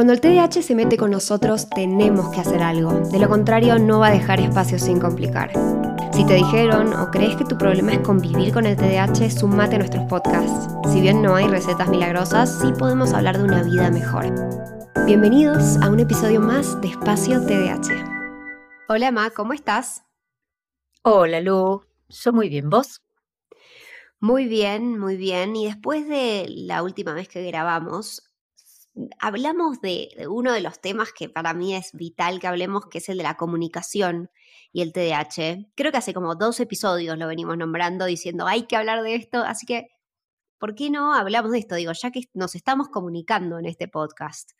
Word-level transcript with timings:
Cuando 0.00 0.14
el 0.14 0.22
TDAH 0.22 0.62
se 0.62 0.74
mete 0.74 0.96
con 0.96 1.10
nosotros, 1.10 1.68
tenemos 1.68 2.30
que 2.30 2.40
hacer 2.40 2.62
algo. 2.62 2.90
De 3.10 3.18
lo 3.18 3.28
contrario, 3.28 3.78
no 3.78 3.98
va 3.98 4.06
a 4.06 4.12
dejar 4.12 4.40
espacio 4.40 4.78
sin 4.78 4.98
complicar. 4.98 5.52
Si 6.14 6.24
te 6.24 6.36
dijeron 6.36 6.94
o 6.94 7.10
crees 7.10 7.36
que 7.36 7.44
tu 7.44 7.58
problema 7.58 7.92
es 7.92 7.98
convivir 7.98 8.50
con 8.50 8.64
el 8.64 8.78
TDAH, 8.78 9.28
sumate 9.28 9.74
a 9.74 9.80
nuestros 9.80 10.06
podcasts. 10.08 10.74
Si 10.90 11.02
bien 11.02 11.20
no 11.20 11.34
hay 11.34 11.48
recetas 11.48 11.90
milagrosas, 11.90 12.60
sí 12.62 12.72
podemos 12.78 13.12
hablar 13.12 13.36
de 13.36 13.44
una 13.44 13.62
vida 13.62 13.90
mejor. 13.90 14.24
Bienvenidos 15.04 15.76
a 15.82 15.90
un 15.90 16.00
episodio 16.00 16.40
más 16.40 16.80
de 16.80 16.88
Espacio 16.88 17.44
TDAH. 17.44 17.92
Hola, 18.88 19.10
Ma, 19.10 19.28
¿cómo 19.28 19.52
estás? 19.52 20.04
Hola, 21.02 21.42
Lu. 21.42 21.84
Yo 22.08 22.32
muy 22.32 22.48
bien, 22.48 22.70
¿vos? 22.70 23.02
Muy 24.18 24.46
bien, 24.46 24.98
muy 24.98 25.18
bien. 25.18 25.56
Y 25.56 25.66
después 25.66 26.08
de 26.08 26.46
la 26.48 26.82
última 26.82 27.12
vez 27.12 27.28
que 27.28 27.44
grabamos, 27.44 28.29
hablamos 29.18 29.80
de, 29.80 30.08
uno 30.28 30.52
de 30.52 30.60
los 30.60 30.80
temas 30.80 31.12
que 31.12 31.28
para 31.28 31.54
mí 31.54 31.74
es 31.74 31.92
vital 31.92 32.40
que 32.40 32.46
hablemos, 32.46 32.86
que 32.86 32.98
es 32.98 33.08
el 33.08 33.18
de 33.18 33.24
la 33.24 33.36
comunicación 33.36 34.30
y 34.72 34.82
el 34.82 34.92
TDAH. 34.92 35.70
Creo 35.74 35.92
que 35.92 35.98
hace 35.98 36.14
como 36.14 36.34
dos 36.34 36.60
episodios 36.60 37.16
lo 37.18 37.26
venimos 37.26 37.56
nombrando 37.56 38.04
diciendo 38.04 38.46
hay 38.46 38.66
que 38.66 38.76
hablar 38.76 39.02
de 39.02 39.14
esto, 39.14 39.38
así 39.42 39.66
que, 39.66 39.88
¿por 40.58 40.74
qué 40.74 40.90
no 40.90 41.14
hablamos 41.14 41.52
de 41.52 41.58
esto? 41.58 41.74
Digo, 41.76 41.92
ya 41.92 42.10
que 42.10 42.22
nos 42.34 42.54
estamos 42.54 42.88
comunicando 42.88 43.58
en 43.58 43.66
este 43.66 43.88
podcast. 43.88 44.52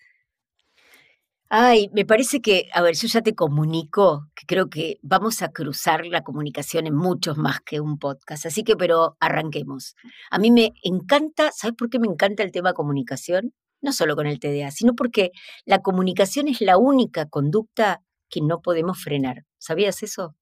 Ay, 1.52 1.90
me 1.92 2.04
parece 2.06 2.40
que, 2.40 2.68
a 2.73 2.80
ver, 2.80 2.95
yo 2.95 3.09
ya 3.09 3.23
te 3.23 3.34
comunico 3.34 4.28
que 4.37 4.46
creo 4.46 4.70
que 4.70 5.01
vamos 5.02 5.42
a 5.42 5.51
cruzar 5.51 6.06
la 6.06 6.23
comunicación 6.23 6.87
en 6.87 6.95
muchos 6.95 7.38
más 7.38 7.60
que 7.60 7.80
un 7.80 7.98
podcast. 7.98 8.46
Así 8.46 8.62
que, 8.62 8.76
pero 8.76 9.16
arranquemos. 9.18 9.96
A 10.30 10.38
mí 10.38 10.52
me 10.52 10.74
encanta, 10.84 11.51
¿sabes 11.52 11.74
por 11.76 11.90
qué 11.90 11.98
me 11.98 12.06
encanta 12.06 12.45
el 12.45 12.52
tema 12.52 12.73
comunicación? 12.73 13.52
No 13.80 13.92
solo 13.92 14.16
con 14.16 14.26
el 14.26 14.40
TDA, 14.40 14.70
sino 14.70 14.94
porque 14.94 15.30
la 15.64 15.80
comunicación 15.80 16.48
es 16.48 16.60
la 16.60 16.78
única 16.78 17.28
conducta 17.28 18.02
que 18.28 18.40
no 18.40 18.62
podemos 18.62 19.02
frenar. 19.02 19.45
¿Sabías 19.59 20.02
eso? 20.02 20.37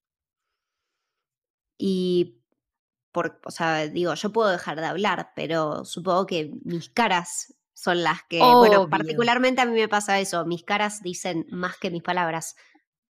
Y, 1.79 2.41
por, 3.13 3.41
o 3.45 3.51
sea, 3.51 3.87
digo, 3.87 4.15
yo 4.15 4.33
puedo 4.33 4.51
dejar 4.51 4.81
de 4.81 4.87
hablar, 4.87 5.31
pero 5.35 5.85
supongo 5.85 6.27
que 6.27 6.51
mis 6.65 6.91
caras 6.91 7.55
son 7.73 8.03
las 8.03 8.25
que, 8.29 8.41
bueno, 8.41 8.89
particularmente 8.91 9.61
a 9.61 9.67
mí 9.67 9.73
me 9.73 9.89
pasa 9.89 10.19
eso, 10.19 10.45
mis 10.45 10.65
caras 10.65 11.01
dicen 11.01 11.47
más 11.51 11.79
que 11.79 11.91
mis 11.91 12.03
palabras. 12.03 12.57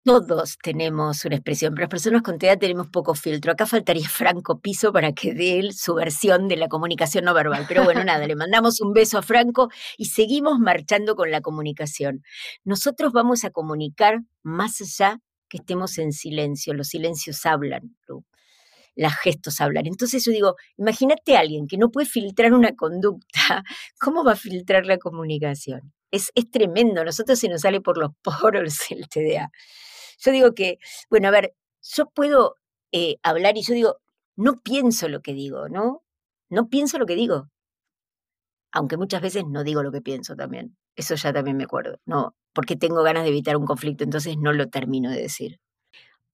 Todos 0.09 0.57
tenemos 0.63 1.23
una 1.27 1.35
expresión, 1.35 1.75
pero 1.75 1.83
las 1.83 1.91
personas 1.91 2.23
con 2.23 2.39
TEA 2.39 2.57
tenemos 2.57 2.87
poco 2.87 3.15
filtro. 3.15 3.53
Acá 3.53 3.67
faltaría 3.67 4.09
Franco 4.09 4.59
Piso 4.59 4.91
para 4.91 5.13
que 5.13 5.35
dé 5.35 5.59
él 5.59 5.75
su 5.75 5.93
versión 5.93 6.49
de 6.49 6.57
la 6.57 6.69
comunicación 6.69 7.27
no 7.27 7.35
verbal. 7.35 7.67
Pero 7.69 7.85
bueno, 7.85 8.03
nada, 8.05 8.27
le 8.27 8.35
mandamos 8.35 8.81
un 8.81 8.95
beso 8.95 9.19
a 9.19 9.23
Franco 9.23 9.69
y 9.99 10.07
seguimos 10.07 10.61
marchando 10.61 11.15
con 11.15 11.31
la 11.31 11.43
comunicación. 11.43 12.23
Nosotros 12.65 13.13
vamos 13.13 13.45
a 13.45 13.51
comunicar 13.51 14.21
más 14.43 14.81
allá 14.81 15.19
que 15.47 15.59
estemos 15.59 15.99
en 15.99 16.15
silencio. 16.15 16.73
Los 16.73 16.89
silencios 16.89 17.45
hablan, 17.45 17.95
las 18.95 19.15
gestos 19.19 19.61
hablan. 19.61 19.87
Entonces 19.87 20.25
yo 20.25 20.33
digo, 20.33 20.55
imagínate 20.79 21.37
a 21.37 21.41
alguien 21.41 21.67
que 21.67 21.77
no 21.77 21.91
puede 21.91 22.07
filtrar 22.07 22.55
una 22.55 22.75
conducta, 22.75 23.63
¿cómo 24.01 24.25
va 24.25 24.33
a 24.33 24.37
filtrar 24.37 24.87
la 24.87 24.97
comunicación? 24.97 25.93
Es, 26.11 26.31
es 26.35 26.51
tremendo, 26.51 27.05
nosotros 27.05 27.39
se 27.39 27.51
nos 27.51 27.61
sale 27.61 27.83
por 27.83 27.99
los 27.99 28.13
poros 28.23 28.91
el 28.91 29.07
TDA. 29.07 29.51
Yo 30.19 30.33
digo 30.33 30.55
que, 30.55 30.79
bueno, 31.11 31.29
a 31.29 31.31
ver, 31.31 31.55
yo 31.83 32.07
puedo 32.11 32.57
eh, 32.93 33.17
hablar 33.23 33.57
y 33.57 33.63
yo 33.63 33.75
digo, 33.75 33.99
no 34.37 34.57
pienso 34.57 35.09
lo 35.09 35.21
que 35.21 35.35
digo, 35.35 35.69
¿no? 35.69 36.03
No 36.49 36.69
pienso 36.69 36.99
lo 36.99 37.07
que 37.07 37.15
digo. 37.15 37.49
Aunque 38.73 38.97
muchas 38.97 39.23
veces 39.23 39.45
no 39.47 39.65
digo 39.65 39.83
lo 39.83 39.93
que 39.93 40.03
pienso 40.03 40.37
también. 40.37 40.77
Eso 40.97 41.15
ya 41.15 41.33
también 41.33 41.57
me 41.57 41.65
acuerdo. 41.65 42.01
No, 42.07 42.35
porque 42.53 42.77
tengo 42.77 43.03
ganas 43.03 43.23
de 43.23 43.31
evitar 43.31 43.57
un 43.57 43.67
conflicto, 43.67 44.05
entonces 44.05 44.37
no 44.39 44.53
lo 44.53 44.69
termino 44.69 45.11
de 45.11 45.23
decir. 45.23 45.61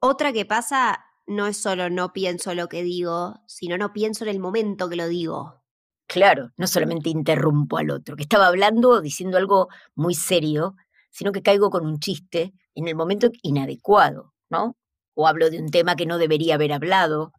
Otra 0.00 0.32
que 0.32 0.44
pasa 0.44 1.04
no 1.26 1.46
es 1.46 1.56
solo 1.56 1.90
no 1.90 2.12
pienso 2.12 2.54
lo 2.54 2.68
que 2.68 2.82
digo, 2.82 3.40
sino 3.46 3.78
no 3.78 3.92
pienso 3.92 4.24
en 4.24 4.30
el 4.30 4.40
momento 4.40 4.88
que 4.88 4.96
lo 4.96 5.08
digo. 5.08 5.62
Claro, 6.06 6.50
no 6.56 6.66
solamente 6.66 7.08
interrumpo 7.08 7.78
al 7.78 7.90
otro, 7.90 8.16
que 8.16 8.22
estaba 8.22 8.48
hablando 8.48 8.90
o 8.90 9.00
diciendo 9.00 9.38
algo 9.38 9.68
muy 9.94 10.14
serio, 10.14 10.76
sino 11.10 11.32
que 11.32 11.42
caigo 11.42 11.70
con 11.70 11.86
un 11.86 11.98
chiste 11.98 12.52
en 12.74 12.88
el 12.88 12.94
momento 12.94 13.30
inadecuado, 13.42 14.32
¿no? 14.50 14.76
O 15.14 15.26
hablo 15.26 15.50
de 15.50 15.58
un 15.60 15.70
tema 15.70 15.96
que 15.96 16.06
no 16.06 16.18
debería 16.18 16.54
haber 16.54 16.72
hablado, 16.72 17.32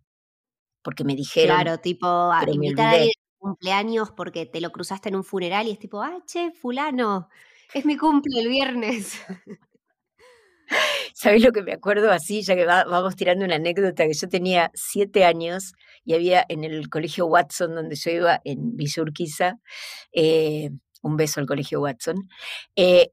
porque 0.81 1.03
me 1.03 1.15
dijeron. 1.15 1.55
Claro, 1.57 1.79
tipo, 1.79 2.07
a 2.07 2.43
invitar 2.49 2.95
a 2.95 3.05
cumpleaños 3.37 4.11
porque 4.11 4.45
te 4.45 4.61
lo 4.61 4.71
cruzaste 4.71 5.09
en 5.09 5.15
un 5.15 5.23
funeral 5.23 5.67
y 5.67 5.71
es 5.71 5.79
tipo, 5.79 6.01
ah, 6.01 6.19
che, 6.25 6.51
fulano, 6.51 7.29
es 7.73 7.85
mi 7.85 7.97
cumple 7.97 8.39
el 8.39 8.49
viernes. 8.49 9.21
¿Sabés 11.13 11.43
lo 11.43 11.51
que 11.51 11.61
me 11.61 11.73
acuerdo 11.73 12.11
así, 12.11 12.41
ya 12.41 12.55
que 12.55 12.65
vamos 12.65 13.15
tirando 13.15 13.45
una 13.45 13.55
anécdota? 13.55 14.05
Que 14.05 14.13
yo 14.13 14.27
tenía 14.27 14.71
siete 14.73 15.23
años 15.23 15.73
y 16.03 16.13
había 16.13 16.45
en 16.49 16.63
el 16.63 16.89
colegio 16.89 17.27
Watson, 17.27 17.75
donde 17.75 17.95
yo 17.95 18.11
iba 18.11 18.41
en 18.43 18.75
Villa 18.75 19.59
eh, 20.11 20.71
un 21.01 21.17
beso 21.17 21.39
al 21.39 21.45
colegio 21.45 21.81
Watson, 21.81 22.27
eh, 22.75 23.11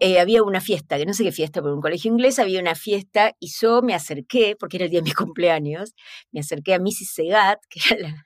eh, 0.00 0.20
había 0.20 0.42
una 0.42 0.60
fiesta, 0.60 0.98
que 0.98 1.06
no 1.06 1.14
sé 1.14 1.24
qué 1.24 1.32
fiesta, 1.32 1.62
por 1.62 1.72
un 1.72 1.80
colegio 1.80 2.10
inglés 2.10 2.38
había 2.38 2.60
una 2.60 2.74
fiesta 2.74 3.34
y 3.38 3.50
yo 3.60 3.82
me 3.82 3.94
acerqué, 3.94 4.56
porque 4.58 4.76
era 4.78 4.84
el 4.86 4.90
día 4.90 5.00
de 5.00 5.04
mi 5.04 5.12
cumpleaños, 5.14 5.94
me 6.32 6.40
acerqué 6.40 6.74
a 6.74 6.78
Mrs. 6.78 7.12
Segat, 7.14 7.60
que 7.68 7.80
era 7.90 8.08
la, 8.08 8.24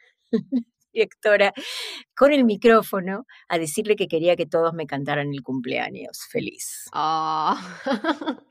directora, 0.92 1.52
con 2.16 2.32
el 2.32 2.44
micrófono 2.44 3.26
a 3.48 3.58
decirle 3.58 3.96
que 3.96 4.08
quería 4.08 4.36
que 4.36 4.46
todos 4.46 4.72
me 4.74 4.86
cantaran 4.86 5.32
el 5.32 5.42
cumpleaños 5.42 6.20
feliz. 6.30 6.88
Ah. 6.92 7.80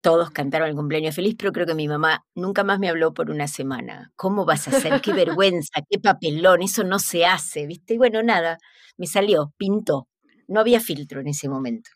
Todos 0.00 0.30
cantaron 0.30 0.68
el 0.68 0.76
cumpleaños 0.76 1.16
feliz, 1.16 1.34
pero 1.36 1.50
creo 1.50 1.66
que 1.66 1.74
mi 1.74 1.88
mamá 1.88 2.24
nunca 2.36 2.62
más 2.62 2.78
me 2.78 2.88
habló 2.88 3.12
por 3.12 3.30
una 3.32 3.48
semana. 3.48 4.12
¿Cómo 4.14 4.44
vas 4.44 4.68
a 4.68 4.76
hacer? 4.76 5.00
Qué 5.00 5.12
vergüenza, 5.12 5.82
qué 5.90 5.98
papelón, 5.98 6.62
eso 6.62 6.84
no 6.84 7.00
se 7.00 7.26
hace, 7.26 7.66
¿viste? 7.66 7.94
Y 7.94 7.98
bueno, 7.98 8.22
nada, 8.22 8.58
me 8.96 9.08
salió, 9.08 9.52
pintó 9.56 10.06
no 10.48 10.60
había 10.60 10.80
filtro 10.80 11.20
en 11.20 11.28
ese 11.28 11.48
momento. 11.48 11.90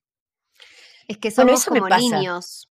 Es 1.09 1.19
que 1.19 1.31
somos 1.31 1.65
como 1.65 1.89
niños. 1.89 2.69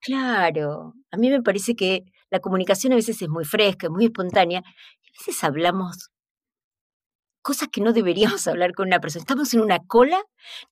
Claro, 0.00 0.94
a 1.10 1.16
mí 1.16 1.30
me 1.30 1.42
parece 1.42 1.74
que 1.74 2.04
la 2.30 2.40
comunicación 2.40 2.92
a 2.92 2.96
veces 2.96 3.20
es 3.20 3.28
muy 3.28 3.44
fresca, 3.44 3.88
muy 3.90 4.06
espontánea, 4.06 4.60
a 4.60 5.18
veces 5.18 5.42
hablamos 5.44 6.10
cosas 7.42 7.68
que 7.68 7.80
no 7.80 7.92
deberíamos 7.92 8.46
hablar 8.48 8.74
con 8.74 8.86
una 8.86 9.00
persona. 9.00 9.22
Estamos 9.22 9.52
en 9.54 9.60
una 9.60 9.78
cola, 9.80 10.22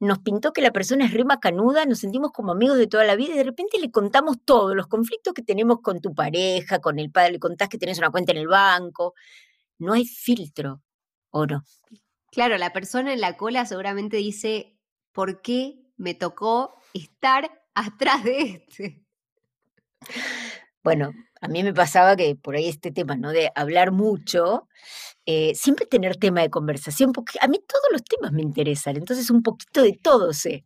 nos 0.01 0.19
pintó 0.21 0.53
que 0.53 0.63
la 0.63 0.73
persona 0.73 1.05
es 1.07 1.13
rima 1.13 1.41
canuda, 1.41 1.85
nos 1.87 2.01
sentimos 2.01 2.31
como 2.33 2.53
amigos 2.53 2.79
de 2.79 2.87
toda 2.87 3.05
la 3.05 3.17
vida 3.17 3.35
y 3.35 3.39
de 3.39 3.45
repente 3.45 3.79
le 3.79 3.91
contamos 3.91 4.37
todos 4.45 4.75
los 4.75 4.87
conflictos 4.87 5.35
que 5.35 5.43
tenemos 5.43 5.79
con 5.83 6.01
tu 6.01 6.15
pareja, 6.15 6.79
con 6.79 6.99
el 6.99 7.11
padre, 7.11 7.33
le 7.33 7.39
contás 7.39 7.69
que 7.69 7.79
tenés 7.79 7.99
una 7.99 8.11
cuenta 8.11 8.33
en 8.33 8.39
el 8.39 8.49
banco. 8.49 9.15
No 9.79 9.93
hay 9.93 10.05
filtro, 10.07 10.83
¿o 11.31 11.47
no? 11.47 11.65
Claro, 12.31 12.59
la 12.59 12.73
persona 12.73 13.13
en 13.13 13.21
la 13.21 13.37
cola 13.37 13.67
seguramente 13.67 14.19
dice, 14.19 14.77
¿por 15.13 15.41
qué 15.41 15.81
me 15.97 16.15
tocó 16.15 16.75
estar 16.95 17.51
atrás 17.75 18.25
de 18.25 18.65
este? 18.69 19.05
Bueno, 20.83 21.13
a 21.41 21.49
mí 21.49 21.63
me 21.63 21.75
pasaba 21.75 22.17
que 22.17 22.37
por 22.37 22.57
ahí 22.57 22.69
este 22.69 22.91
tema, 22.91 23.17
¿no? 23.17 23.31
De 23.31 23.51
hablar 23.55 23.93
mucho, 23.93 24.69
eh, 25.27 25.55
siempre 25.55 25.87
tener 25.87 26.17
tema 26.17 26.41
de 26.41 26.51
conversación, 26.51 27.13
porque 27.13 27.39
a 27.41 27.49
mí 27.49 27.59
todos 27.67 27.85
los 27.93 28.03
temas 28.05 28.33
me 28.33 28.43
interesan, 28.43 28.97
entonces 28.97 29.31
un 29.31 29.43
poquito 29.43 29.83
de 29.83 29.93
todo 29.93 30.33
sé. 30.33 30.65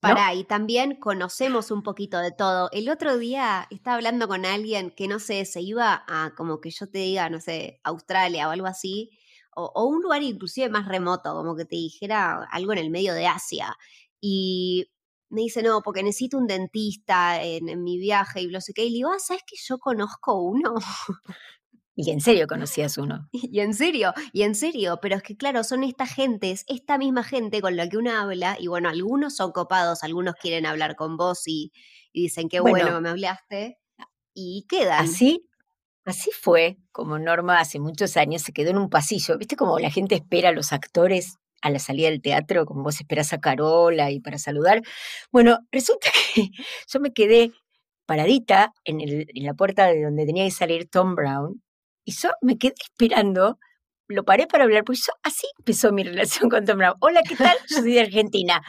Para, 0.00 0.34
y 0.34 0.42
también 0.42 0.96
conocemos 0.96 1.70
un 1.70 1.84
poquito 1.84 2.18
de 2.18 2.32
todo. 2.32 2.68
El 2.72 2.88
otro 2.88 3.18
día 3.18 3.68
estaba 3.70 3.94
hablando 3.96 4.26
con 4.26 4.44
alguien 4.44 4.90
que, 4.90 5.06
no 5.06 5.20
sé, 5.20 5.44
se 5.44 5.60
iba 5.60 6.02
a, 6.08 6.34
como 6.36 6.60
que 6.60 6.70
yo 6.70 6.88
te 6.88 6.98
diga, 6.98 7.30
no 7.30 7.40
sé, 7.40 7.78
Australia 7.84 8.48
o 8.48 8.50
algo 8.50 8.66
así, 8.66 9.10
o, 9.54 9.84
un 9.86 10.02
lugar 10.02 10.22
inclusive 10.22 10.68
más 10.68 10.86
remoto, 10.86 11.34
como 11.34 11.56
que 11.56 11.64
te 11.64 11.76
dijera 11.76 12.44
algo 12.50 12.72
en 12.72 12.78
el 12.78 12.90
medio 12.90 13.14
de 13.14 13.26
Asia. 13.26 13.76
Y 14.20 14.88
me 15.30 15.42
dice, 15.42 15.62
no, 15.62 15.82
porque 15.82 16.02
necesito 16.02 16.38
un 16.38 16.46
dentista 16.46 17.42
en, 17.42 17.82
mi 17.82 17.98
viaje 17.98 18.42
y 18.42 18.48
lo 18.48 18.60
sé 18.60 18.74
qué. 18.74 18.84
Y 18.84 18.90
le 18.90 18.96
digo, 18.96 19.10
ah, 19.10 19.18
¿sabes 19.18 19.42
que 19.46 19.56
yo 19.58 19.78
conozco 19.78 20.40
uno? 20.40 20.74
Y 21.94 22.10
en 22.10 22.20
serio 22.20 22.46
conocías 22.46 22.96
uno. 22.98 23.28
Y 23.32 23.60
en 23.60 23.74
serio, 23.74 24.14
y 24.32 24.42
en 24.42 24.54
serio, 24.54 24.98
pero 25.02 25.16
es 25.16 25.22
que 25.22 25.36
claro, 25.36 25.62
son 25.62 25.84
estas 25.84 26.12
gentes, 26.12 26.64
esta 26.66 26.96
misma 26.96 27.22
gente 27.22 27.60
con 27.60 27.76
la 27.76 27.88
que 27.88 27.98
uno 27.98 28.10
habla, 28.12 28.56
y 28.58 28.66
bueno, 28.66 28.88
algunos 28.88 29.36
son 29.36 29.52
copados, 29.52 30.02
algunos 30.02 30.34
quieren 30.36 30.64
hablar 30.64 30.96
con 30.96 31.16
vos 31.16 31.42
y, 31.46 31.72
dicen, 32.14 32.48
qué 32.48 32.60
bueno, 32.60 32.84
bueno, 32.84 33.00
me 33.00 33.10
hablaste, 33.10 33.78
y 34.34 34.66
quedan. 34.68 35.04
Así, 35.04 35.50
Así 36.04 36.30
fue 36.32 36.78
como 36.90 37.18
Norma 37.18 37.60
hace 37.60 37.78
muchos 37.78 38.16
años 38.16 38.42
se 38.42 38.52
quedó 38.52 38.70
en 38.70 38.78
un 38.78 38.90
pasillo. 38.90 39.38
¿Viste 39.38 39.56
cómo 39.56 39.78
la 39.78 39.90
gente 39.90 40.16
espera 40.16 40.48
a 40.48 40.52
los 40.52 40.72
actores 40.72 41.38
a 41.62 41.70
la 41.70 41.78
salida 41.78 42.10
del 42.10 42.20
teatro, 42.20 42.66
como 42.66 42.82
vos 42.82 43.00
esperás 43.00 43.32
a 43.32 43.40
Carola 43.40 44.10
y 44.10 44.20
para 44.20 44.38
saludar? 44.38 44.82
Bueno, 45.30 45.58
resulta 45.72 46.08
que 46.34 46.50
yo 46.88 47.00
me 47.00 47.12
quedé 47.12 47.52
paradita 48.06 48.72
en, 48.84 49.00
en 49.00 49.44
la 49.46 49.54
puerta 49.54 49.86
de 49.86 50.02
donde 50.02 50.26
tenía 50.26 50.44
que 50.44 50.50
salir 50.50 50.88
Tom 50.90 51.14
Brown 51.14 51.62
y 52.04 52.12
yo 52.12 52.30
me 52.40 52.58
quedé 52.58 52.74
esperando 52.82 53.58
lo 54.12 54.24
paré 54.24 54.46
para 54.46 54.64
hablar, 54.64 54.84
pues 54.84 55.10
así 55.22 55.46
empezó 55.58 55.92
mi 55.92 56.02
relación 56.04 56.48
con 56.48 56.64
Tom 56.64 56.78
Brown. 56.78 56.94
Hola, 57.00 57.22
¿qué 57.26 57.36
tal? 57.36 57.56
Yo 57.68 57.78
soy 57.78 57.94
de 57.94 58.00
Argentina. 58.00 58.62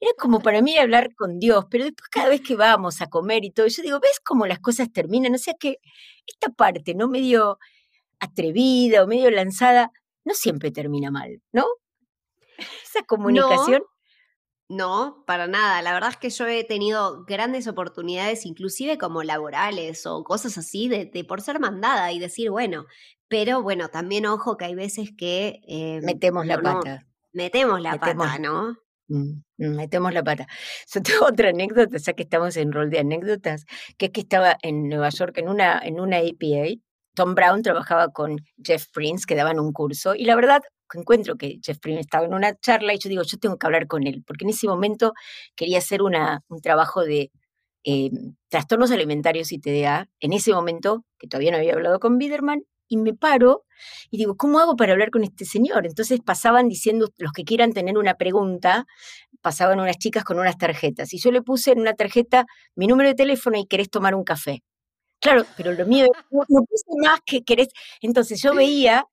Era 0.00 0.12
como 0.18 0.40
para 0.40 0.62
mí 0.62 0.76
hablar 0.78 1.14
con 1.14 1.38
Dios, 1.38 1.66
pero 1.70 1.84
después 1.84 2.08
cada 2.08 2.28
vez 2.28 2.40
que 2.40 2.56
vamos 2.56 3.00
a 3.02 3.08
comer 3.08 3.44
y 3.44 3.50
todo, 3.50 3.66
yo 3.66 3.82
digo, 3.82 4.00
¿ves 4.00 4.20
cómo 4.24 4.46
las 4.46 4.60
cosas 4.60 4.92
terminan? 4.92 5.34
O 5.34 5.38
sea 5.38 5.54
que 5.58 5.78
esta 6.26 6.50
parte, 6.50 6.94
¿no? 6.94 7.08
Medio 7.08 7.58
atrevida 8.20 9.02
o 9.02 9.06
medio 9.06 9.30
lanzada, 9.30 9.90
no 10.24 10.34
siempre 10.34 10.70
termina 10.70 11.10
mal, 11.10 11.42
¿no? 11.52 11.66
Esa 12.58 13.02
comunicación. 13.06 13.82
No, 14.70 15.24
para 15.26 15.48
nada. 15.48 15.82
La 15.82 15.92
verdad 15.92 16.10
es 16.10 16.16
que 16.16 16.30
yo 16.30 16.46
he 16.46 16.62
tenido 16.62 17.24
grandes 17.24 17.66
oportunidades, 17.66 18.46
inclusive 18.46 18.98
como 18.98 19.24
laborales 19.24 20.06
o 20.06 20.22
cosas 20.22 20.56
así, 20.58 20.88
de, 20.88 21.24
por 21.24 21.40
ser 21.40 21.58
mandada 21.58 22.12
y 22.12 22.20
decir, 22.20 22.50
bueno, 22.50 22.86
pero 23.30 23.62
bueno, 23.62 23.88
también 23.88 24.26
ojo 24.26 24.56
que 24.56 24.64
hay 24.64 24.74
veces 24.74 25.10
que... 25.16 25.60
Eh, 25.68 26.00
metemos 26.02 26.44
la 26.44 26.60
pata. 26.60 27.06
metemos 27.32 27.80
la 27.80 27.96
pata, 27.96 28.40
¿no? 28.40 28.76
Mm, 29.06 29.42
mm, 29.56 29.76
metemos 29.76 30.12
la 30.12 30.24
pata. 30.24 30.48
Yo 30.92 31.00
tengo 31.00 31.26
otra 31.26 31.50
anécdota, 31.50 31.96
ya 31.96 32.12
que 32.12 32.24
estamos 32.24 32.56
en 32.56 32.72
rol 32.72 32.90
de 32.90 32.98
anécdotas, 32.98 33.66
que 33.96 34.06
es 34.06 34.12
que 34.12 34.22
estaba 34.22 34.56
en 34.62 34.88
Nueva 34.88 35.10
York 35.10 35.38
en 35.38 35.48
una, 35.48 35.78
en 35.78 36.00
una 36.00 36.16
APA. 36.18 36.80
Tom 37.14 37.36
Brown 37.36 37.62
trabajaba 37.62 38.08
con 38.08 38.36
Jeff 38.64 38.86
Prince, 38.92 39.26
que 39.28 39.36
daban 39.36 39.60
un 39.60 39.72
curso, 39.72 40.16
y 40.16 40.24
la 40.24 40.34
verdad, 40.34 40.62
encuentro 40.92 41.36
que 41.36 41.60
Jeff 41.62 41.78
Prince 41.78 42.00
estaba 42.00 42.26
en 42.26 42.34
una 42.34 42.56
charla 42.58 42.94
y 42.94 42.98
yo 42.98 43.08
digo, 43.08 43.22
yo 43.22 43.38
tengo 43.38 43.58
que 43.58 43.66
hablar 43.66 43.86
con 43.86 44.08
él, 44.08 44.24
porque 44.26 44.44
en 44.44 44.50
ese 44.50 44.66
momento 44.66 45.12
quería 45.54 45.78
hacer 45.78 46.02
una, 46.02 46.40
un 46.48 46.60
trabajo 46.60 47.04
de 47.04 47.30
eh, 47.84 48.10
trastornos 48.48 48.90
alimentarios 48.90 49.52
y 49.52 49.60
TDA, 49.60 50.08
en 50.18 50.32
ese 50.32 50.52
momento, 50.52 51.04
que 51.18 51.28
todavía 51.28 51.52
no 51.52 51.58
había 51.58 51.74
hablado 51.74 52.00
con 52.00 52.18
Biderman, 52.18 52.64
y 52.90 52.98
me 52.98 53.14
paro 53.14 53.64
y 54.10 54.18
digo, 54.18 54.36
¿cómo 54.36 54.58
hago 54.58 54.76
para 54.76 54.92
hablar 54.92 55.10
con 55.10 55.24
este 55.24 55.46
señor? 55.46 55.86
Entonces 55.86 56.20
pasaban 56.24 56.68
diciendo, 56.68 57.08
los 57.18 57.32
que 57.32 57.44
quieran 57.44 57.72
tener 57.72 57.96
una 57.96 58.14
pregunta, 58.14 58.86
pasaban 59.40 59.80
unas 59.80 59.96
chicas 59.96 60.24
con 60.24 60.38
unas 60.38 60.58
tarjetas, 60.58 61.14
y 61.14 61.18
yo 61.18 61.30
le 61.32 61.42
puse 61.42 61.72
en 61.72 61.80
una 61.80 61.94
tarjeta 61.94 62.44
mi 62.74 62.86
número 62.86 63.08
de 63.08 63.14
teléfono 63.14 63.58
y 63.58 63.66
querés 63.66 63.88
tomar 63.90 64.14
un 64.14 64.24
café. 64.24 64.62
Claro, 65.20 65.44
pero 65.56 65.72
lo 65.72 65.86
mío 65.86 66.06
no, 66.30 66.40
no 66.48 66.62
puse 66.64 66.84
más 67.02 67.20
que 67.26 67.42
querés. 67.42 67.68
Entonces 68.02 68.42
yo 68.42 68.54
veía 68.54 69.06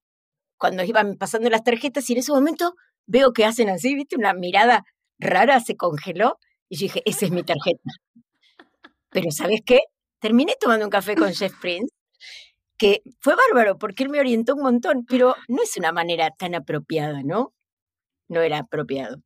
cuando 0.57 0.83
iban 0.83 1.17
pasando 1.17 1.49
las 1.49 1.63
tarjetas 1.63 2.09
y 2.09 2.13
en 2.13 2.19
ese 2.19 2.31
momento 2.33 2.75
veo 3.07 3.33
que 3.33 3.45
hacen 3.45 3.69
así, 3.69 3.95
¿viste? 3.95 4.17
Una 4.17 4.33
mirada 4.33 4.83
rara, 5.19 5.59
se 5.61 5.75
congeló 5.77 6.39
y 6.69 6.77
yo 6.77 6.83
dije, 6.85 7.01
esa 7.05 7.25
es 7.25 7.31
mi 7.31 7.43
tarjeta. 7.43 7.91
Pero 9.09 9.31
¿sabes 9.31 9.61
qué? 9.65 9.79
Terminé 10.19 10.55
tomando 10.59 10.85
un 10.85 10.91
café 10.91 11.15
con 11.15 11.33
Jeff 11.33 11.53
Prince, 11.61 11.93
que 12.77 13.01
fue 13.19 13.35
bárbaro 13.35 13.77
porque 13.77 14.03
él 14.03 14.09
me 14.09 14.19
orientó 14.19 14.55
un 14.55 14.63
montón, 14.63 15.05
pero 15.07 15.35
no 15.47 15.63
es 15.63 15.75
una 15.77 15.91
manera 15.91 16.31
tan 16.31 16.55
apropiada, 16.55 17.23
¿no? 17.23 17.53
No 18.27 18.41
era 18.41 18.59
apropiado. 18.59 19.21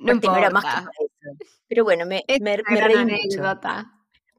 No, 0.00 0.12
era 0.36 0.50
más 0.50 0.64
que 0.64 1.36
Pero 1.68 1.84
bueno, 1.84 2.06
me, 2.06 2.24
me, 2.40 2.56
reí 2.56 3.04
mucho. 3.04 3.42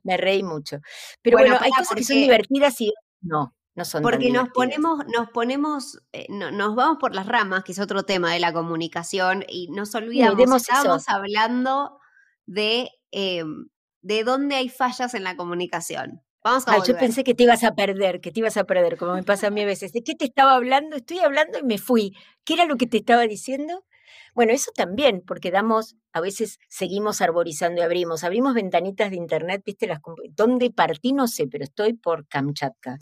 Me 0.04 0.18
reí 0.18 0.44
mucho. 0.44 0.80
Pero 1.22 1.38
bueno, 1.38 1.58
hay 1.60 1.70
cosas 1.72 1.96
que 1.96 2.04
son 2.04 2.18
divertidas 2.18 2.82
y 2.82 2.92
no. 3.22 3.54
No 3.74 3.86
son 3.86 4.04
Porque 4.04 4.32
nos 4.32 4.50
ponemos, 4.50 5.00
nos 5.16 5.30
ponemos, 5.30 6.02
eh, 6.12 6.26
nos 6.30 6.76
vamos 6.76 6.98
por 7.00 7.16
las 7.16 7.26
ramas, 7.26 7.64
que 7.64 7.72
es 7.72 7.80
otro 7.80 8.04
tema 8.04 8.34
de 8.34 8.40
la 8.40 8.52
comunicación, 8.52 9.46
y 9.48 9.70
nos 9.70 9.96
olvidamos, 9.96 10.64
estamos 10.64 11.08
hablando 11.08 11.98
de, 12.46 12.90
em, 13.12 13.70
de 14.02 14.24
dónde 14.26 14.56
hay 14.56 14.68
fallas 14.68 15.14
en 15.14 15.24
la 15.24 15.38
comunicación. 15.38 16.22
Vamos 16.44 16.68
a 16.68 16.84
yo 16.84 16.98
pensé 16.98 17.24
que 17.24 17.36
te 17.36 17.44
ibas 17.44 17.64
a 17.64 17.76
perder, 17.76 18.20
que 18.20 18.32
te 18.32 18.40
ibas 18.40 18.58
a 18.58 18.64
perder, 18.64 18.98
como 18.98 19.14
me 19.14 19.24
pasa 19.24 19.48
a 19.48 19.50
mí 19.52 19.62
a 19.62 19.66
veces. 19.66 19.94
¿De 19.94 20.02
qué 20.02 20.16
te 20.16 20.26
estaba 20.26 20.56
hablando? 20.56 20.96
Estoy 20.96 21.20
hablando 21.20 21.60
y 21.60 21.64
me 21.64 21.78
fui. 21.78 22.16
¿Qué 22.44 22.56
era 22.56 22.66
lo 22.66 22.78
que 22.78 22.88
te 22.88 22.98
estaba 22.98 23.28
diciendo? 23.28 23.86
Bueno, 24.34 24.52
eso 24.54 24.72
también, 24.76 25.22
porque 25.26 25.52
damos, 25.52 25.96
a 26.14 26.22
veces 26.22 26.58
seguimos 26.68 27.22
arborizando 27.22 27.82
y 27.82 27.84
abrimos, 27.84 28.24
abrimos 28.24 28.54
ventanitas 28.54 29.12
de 29.12 29.18
internet, 29.18 29.62
viste, 29.66 29.88
las 29.88 30.00
¿dónde 30.32 30.72
partí? 30.72 31.14
No 31.14 31.28
sé, 31.28 31.48
pero 31.48 31.64
estoy 31.64 31.94
por 31.94 32.28
Kamchatka. 32.28 32.98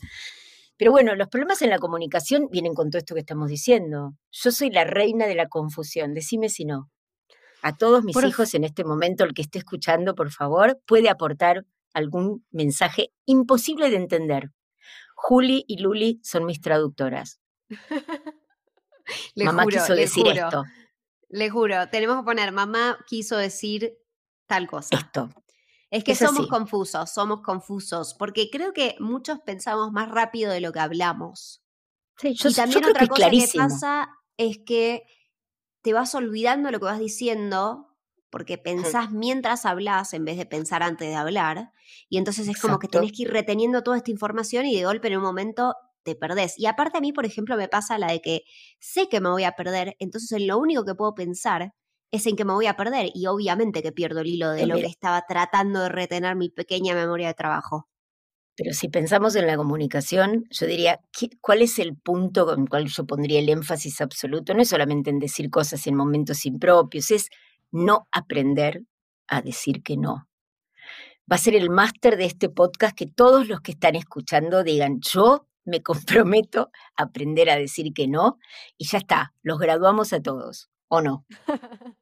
Pero 0.75 0.91
bueno, 0.91 1.15
los 1.15 1.27
problemas 1.27 1.61
en 1.61 1.69
la 1.69 1.77
comunicación 1.77 2.47
vienen 2.51 2.73
con 2.73 2.89
todo 2.89 2.99
esto 2.99 3.13
que 3.13 3.21
estamos 3.21 3.49
diciendo. 3.49 4.13
Yo 4.31 4.51
soy 4.51 4.71
la 4.71 4.85
reina 4.85 5.27
de 5.27 5.35
la 5.35 5.47
confusión, 5.47 6.13
decime 6.13 6.49
si 6.49 6.65
no. 6.65 6.89
A 7.61 7.75
todos 7.75 8.03
mis 8.03 8.15
hijos 8.23 8.53
en 8.53 8.63
este 8.63 8.83
momento, 8.83 9.23
el 9.23 9.33
que 9.33 9.41
esté 9.41 9.59
escuchando, 9.59 10.15
por 10.15 10.31
favor, 10.31 10.79
puede 10.85 11.09
aportar 11.09 11.65
algún 11.93 12.45
mensaje 12.51 13.13
imposible 13.25 13.89
de 13.89 13.97
entender. 13.97 14.51
Juli 15.15 15.65
y 15.67 15.79
Luli 15.79 16.19
son 16.23 16.45
mis 16.45 16.61
traductoras. 16.61 17.39
mamá 19.35 19.65
quiso 19.65 19.93
decir 19.93 20.27
esto. 20.27 20.63
Le 21.29 21.49
juro, 21.49 21.89
tenemos 21.89 22.17
que 22.17 22.23
poner, 22.23 22.51
mamá 22.51 22.97
quiso 23.05 23.37
decir 23.37 23.97
tal 24.47 24.67
cosa. 24.67 24.97
Esto. 24.97 25.29
Es 25.91 26.03
que 26.03 26.15
somos 26.15 26.47
confusos, 26.47 27.11
somos 27.11 27.41
confusos, 27.41 28.13
porque 28.13 28.49
creo 28.51 28.73
que 28.73 28.95
muchos 28.99 29.39
pensamos 29.39 29.91
más 29.91 30.09
rápido 30.09 30.51
de 30.51 30.61
lo 30.61 30.71
que 30.71 30.79
hablamos. 30.79 31.63
Sí, 32.17 32.35
yo, 32.35 32.49
y 32.49 32.53
también 32.53 32.85
otra 32.85 33.07
cosa 33.07 33.29
que 33.29 33.47
pasa 33.55 34.09
es 34.37 34.59
que 34.65 35.03
te 35.81 35.93
vas 35.93 36.13
olvidando 36.13 36.69
lo 36.69 36.79
que 36.79 36.85
vas 36.85 36.99
diciendo 36.99 37.88
porque 38.29 38.57
pensás 38.57 39.11
mientras 39.11 39.65
hablas 39.65 40.13
en 40.13 40.25
vez 40.25 40.37
de 40.37 40.45
pensar 40.45 40.83
antes 40.83 41.09
de 41.09 41.15
hablar. 41.15 41.71
Y 42.09 42.17
entonces 42.17 42.47
es 42.47 42.59
como 42.59 42.79
que 42.79 42.87
tenés 42.87 43.11
que 43.11 43.23
ir 43.23 43.31
reteniendo 43.31 43.83
toda 43.83 43.97
esta 43.97 44.11
información 44.11 44.65
y 44.65 44.75
de 44.75 44.85
golpe 44.85 45.07
en 45.07 45.17
un 45.17 45.23
momento 45.23 45.75
te 46.03 46.15
perdés. 46.15 46.57
Y 46.57 46.65
aparte 46.65 46.97
a 46.97 47.01
mí, 47.01 47.11
por 47.11 47.25
ejemplo, 47.25 47.57
me 47.57 47.67
pasa 47.67 47.97
la 47.97 48.11
de 48.11 48.21
que 48.21 48.43
sé 48.79 49.09
que 49.09 49.19
me 49.19 49.29
voy 49.29 49.43
a 49.43 49.53
perder, 49.53 49.95
entonces 49.99 50.31
en 50.31 50.47
lo 50.47 50.57
único 50.57 50.85
que 50.85 50.95
puedo 50.95 51.13
pensar 51.13 51.73
es 52.11 52.25
en 52.25 52.35
que 52.35 52.45
me 52.45 52.53
voy 52.53 52.65
a 52.65 52.75
perder 52.75 53.11
y 53.13 53.27
obviamente 53.27 53.83
que 53.83 53.91
pierdo 53.91 54.21
el 54.21 54.27
hilo 54.27 54.51
de 54.51 54.65
lo 54.65 54.75
que 54.75 54.87
estaba 54.87 55.23
tratando 55.27 55.81
de 55.81 55.89
retener 55.89 56.35
mi 56.35 56.49
pequeña 56.49 56.95
memoria 56.95 57.27
de 57.27 57.33
trabajo. 57.35 57.87
Pero 58.55 58.73
si 58.73 58.89
pensamos 58.89 59.35
en 59.35 59.47
la 59.47 59.55
comunicación, 59.55 60.43
yo 60.49 60.65
diría, 60.65 60.99
¿cuál 61.39 61.61
es 61.61 61.79
el 61.79 61.95
punto 61.95 62.45
con 62.45 62.63
el 62.63 62.69
cual 62.69 62.87
yo 62.87 63.05
pondría 63.05 63.39
el 63.39 63.47
énfasis 63.47 64.01
absoluto? 64.01 64.53
No 64.53 64.61
es 64.61 64.69
solamente 64.69 65.09
en 65.09 65.19
decir 65.19 65.49
cosas 65.49 65.85
en 65.87 65.95
momentos 65.95 66.45
impropios, 66.45 67.09
es 67.11 67.29
no 67.71 68.07
aprender 68.11 68.83
a 69.27 69.41
decir 69.41 69.83
que 69.83 69.97
no. 69.97 70.27
Va 71.31 71.35
a 71.35 71.39
ser 71.39 71.55
el 71.55 71.69
máster 71.69 72.17
de 72.17 72.25
este 72.25 72.49
podcast 72.49 72.95
que 72.95 73.05
todos 73.05 73.47
los 73.47 73.61
que 73.61 73.71
están 73.71 73.95
escuchando 73.95 74.63
digan, 74.63 74.99
yo 75.01 75.47
me 75.65 75.83
comprometo 75.83 76.71
a 76.95 77.03
aprender 77.03 77.49
a 77.49 77.57
decir 77.57 77.93
que 77.93 78.07
no 78.07 78.39
y 78.77 78.87
ya 78.87 78.97
está, 78.97 79.33
los 79.43 79.59
graduamos 79.59 80.13
a 80.13 80.21
todos, 80.21 80.69
¿o 80.87 81.01
no? 81.01 81.25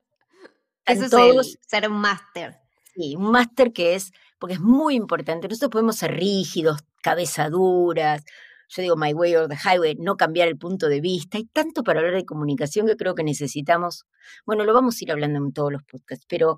Eso 0.85 1.05
es 1.05 1.11
todos, 1.11 1.57
ser 1.67 1.89
un 1.89 1.99
máster. 1.99 2.57
Sí, 2.95 3.15
un 3.17 3.31
máster 3.31 3.73
que 3.73 3.95
es, 3.95 4.13
porque 4.39 4.53
es 4.53 4.61
muy 4.61 4.95
importante. 4.95 5.49
Nosotros 5.49 5.71
podemos 5.71 5.97
ser 5.97 6.15
rígidos, 6.15 6.79
cabezaduras, 7.03 8.23
yo 8.69 8.81
digo 8.81 8.95
my 8.97 9.13
way 9.13 9.35
or 9.35 9.47
the 9.47 9.55
highway, 9.55 9.95
no 9.95 10.17
cambiar 10.17 10.47
el 10.47 10.57
punto 10.57 10.87
de 10.87 11.01
vista. 11.01 11.37
Hay 11.37 11.45
tanto 11.45 11.83
para 11.83 11.99
hablar 11.99 12.15
de 12.15 12.25
comunicación 12.25 12.87
que 12.87 12.97
creo 12.97 13.15
que 13.15 13.23
necesitamos. 13.23 14.05
Bueno, 14.45 14.63
lo 14.63 14.73
vamos 14.73 14.95
a 14.99 15.03
ir 15.03 15.11
hablando 15.11 15.39
en 15.39 15.53
todos 15.53 15.71
los 15.71 15.83
podcasts, 15.83 16.25
pero, 16.27 16.57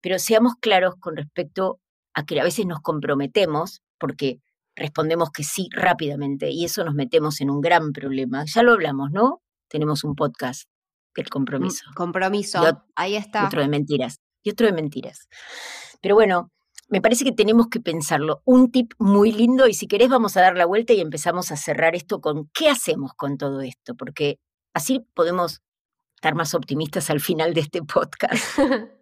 pero 0.00 0.18
seamos 0.18 0.54
claros 0.60 0.94
con 0.98 1.16
respecto 1.16 1.80
a 2.14 2.24
que 2.24 2.40
a 2.40 2.44
veces 2.44 2.66
nos 2.66 2.80
comprometemos 2.80 3.82
porque 3.98 4.40
respondemos 4.74 5.30
que 5.30 5.44
sí 5.44 5.68
rápidamente 5.70 6.50
y 6.50 6.64
eso 6.64 6.84
nos 6.84 6.94
metemos 6.94 7.40
en 7.40 7.50
un 7.50 7.60
gran 7.60 7.92
problema. 7.92 8.44
Ya 8.46 8.62
lo 8.62 8.72
hablamos, 8.72 9.10
¿no? 9.12 9.42
Tenemos 9.68 10.04
un 10.04 10.14
podcast 10.14 10.68
el 11.20 11.28
compromiso. 11.28 11.84
Compromiso, 11.94 12.84
ahí 12.94 13.16
está. 13.16 13.46
otro 13.46 13.60
de 13.60 13.68
mentiras. 13.68 14.20
Y 14.42 14.50
otro 14.50 14.66
de 14.66 14.72
mentiras. 14.72 15.28
Pero 16.00 16.14
bueno, 16.14 16.50
me 16.92 17.00
parece 17.00 17.24
que 17.24 17.32
tenemos 17.32 17.68
que 17.68 17.80
pensarlo. 17.80 18.42
Un 18.44 18.70
tip 18.70 18.92
muy 18.98 19.32
lindo 19.32 19.66
y 19.66 19.72
si 19.72 19.86
querés 19.86 20.10
vamos 20.10 20.36
a 20.36 20.42
dar 20.42 20.58
la 20.58 20.66
vuelta 20.66 20.92
y 20.92 21.00
empezamos 21.00 21.50
a 21.50 21.56
cerrar 21.56 21.96
esto 21.96 22.20
con 22.20 22.50
qué 22.52 22.68
hacemos 22.68 23.14
con 23.14 23.38
todo 23.38 23.62
esto, 23.62 23.94
porque 23.94 24.38
así 24.74 25.00
podemos 25.14 25.62
estar 26.16 26.34
más 26.34 26.52
optimistas 26.52 27.08
al 27.08 27.20
final 27.20 27.54
de 27.54 27.62
este 27.62 27.82
podcast. 27.82 28.58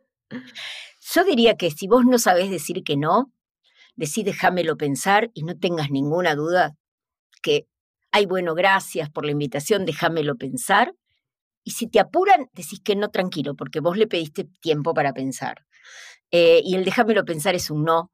Yo 1.00 1.24
diría 1.24 1.56
que 1.56 1.72
si 1.72 1.88
vos 1.88 2.04
no 2.04 2.20
sabés 2.20 2.48
decir 2.48 2.84
que 2.84 2.96
no, 2.96 3.32
decí 3.96 4.22
déjamelo 4.22 4.76
pensar 4.76 5.32
y 5.34 5.42
no 5.42 5.58
tengas 5.58 5.90
ninguna 5.90 6.36
duda 6.36 6.76
que, 7.42 7.66
ay, 8.12 8.24
bueno, 8.24 8.54
gracias 8.54 9.10
por 9.10 9.24
la 9.24 9.32
invitación, 9.32 9.84
déjamelo 9.84 10.36
pensar. 10.36 10.94
Y 11.64 11.72
si 11.72 11.88
te 11.88 11.98
apuran, 11.98 12.50
decís 12.52 12.80
que 12.84 12.94
no 12.94 13.08
tranquilo, 13.08 13.56
porque 13.56 13.80
vos 13.80 13.96
le 13.96 14.06
pediste 14.06 14.44
tiempo 14.60 14.94
para 14.94 15.12
pensar. 15.12 15.66
Eh, 16.30 16.60
y 16.64 16.76
el 16.76 16.84
déjamelo 16.84 17.24
pensar 17.24 17.54
es 17.54 17.70
un 17.70 17.84
no, 17.84 18.10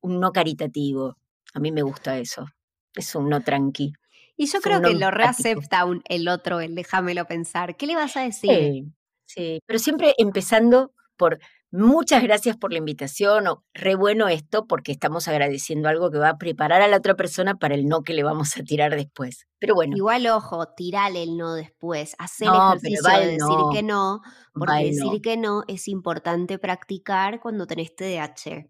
un 0.00 0.20
no 0.20 0.32
caritativo. 0.32 1.16
A 1.54 1.60
mí 1.60 1.72
me 1.72 1.82
gusta 1.82 2.18
eso. 2.18 2.46
Es 2.94 3.14
un 3.14 3.28
no 3.28 3.42
tranqui. 3.42 3.92
Y 4.36 4.46
yo 4.46 4.60
creo 4.60 4.80
que 4.80 4.94
lo 4.94 5.10
reacepta 5.10 5.84
el 6.08 6.28
otro, 6.28 6.60
el 6.60 6.74
déjamelo 6.74 7.26
pensar. 7.26 7.76
¿Qué 7.76 7.86
le 7.86 7.94
vas 7.94 8.16
a 8.16 8.22
decir? 8.22 8.50
Sí, 8.50 8.84
sí, 9.26 9.60
pero 9.66 9.78
siempre 9.78 10.14
empezando 10.16 10.94
por 11.16 11.38
Muchas 11.72 12.22
gracias 12.22 12.56
por 12.56 12.72
la 12.72 12.78
invitación. 12.78 13.44
re 13.74 13.94
bueno 13.94 14.28
esto 14.28 14.66
porque 14.66 14.90
estamos 14.90 15.28
agradeciendo 15.28 15.88
algo 15.88 16.10
que 16.10 16.18
va 16.18 16.30
a 16.30 16.38
preparar 16.38 16.82
a 16.82 16.88
la 16.88 16.96
otra 16.96 17.14
persona 17.14 17.54
para 17.54 17.74
el 17.74 17.86
no 17.86 18.02
que 18.02 18.12
le 18.12 18.24
vamos 18.24 18.56
a 18.56 18.64
tirar 18.64 18.96
después. 18.96 19.46
Pero 19.60 19.74
bueno. 19.74 19.96
Igual, 19.96 20.26
ojo, 20.26 20.66
tirale 20.74 21.22
el 21.22 21.36
no 21.36 21.54
después. 21.54 22.16
Hacer 22.18 22.48
el 22.48 22.54
ejercicio 22.54 23.18
de 23.20 23.26
decir 23.26 23.56
que 23.72 23.82
no, 23.84 24.20
porque 24.52 24.86
decir 24.86 25.22
que 25.22 25.36
no 25.36 25.62
es 25.68 25.86
importante 25.86 26.58
practicar 26.58 27.40
cuando 27.40 27.66
tenés 27.66 27.94
TDAH. 27.94 28.68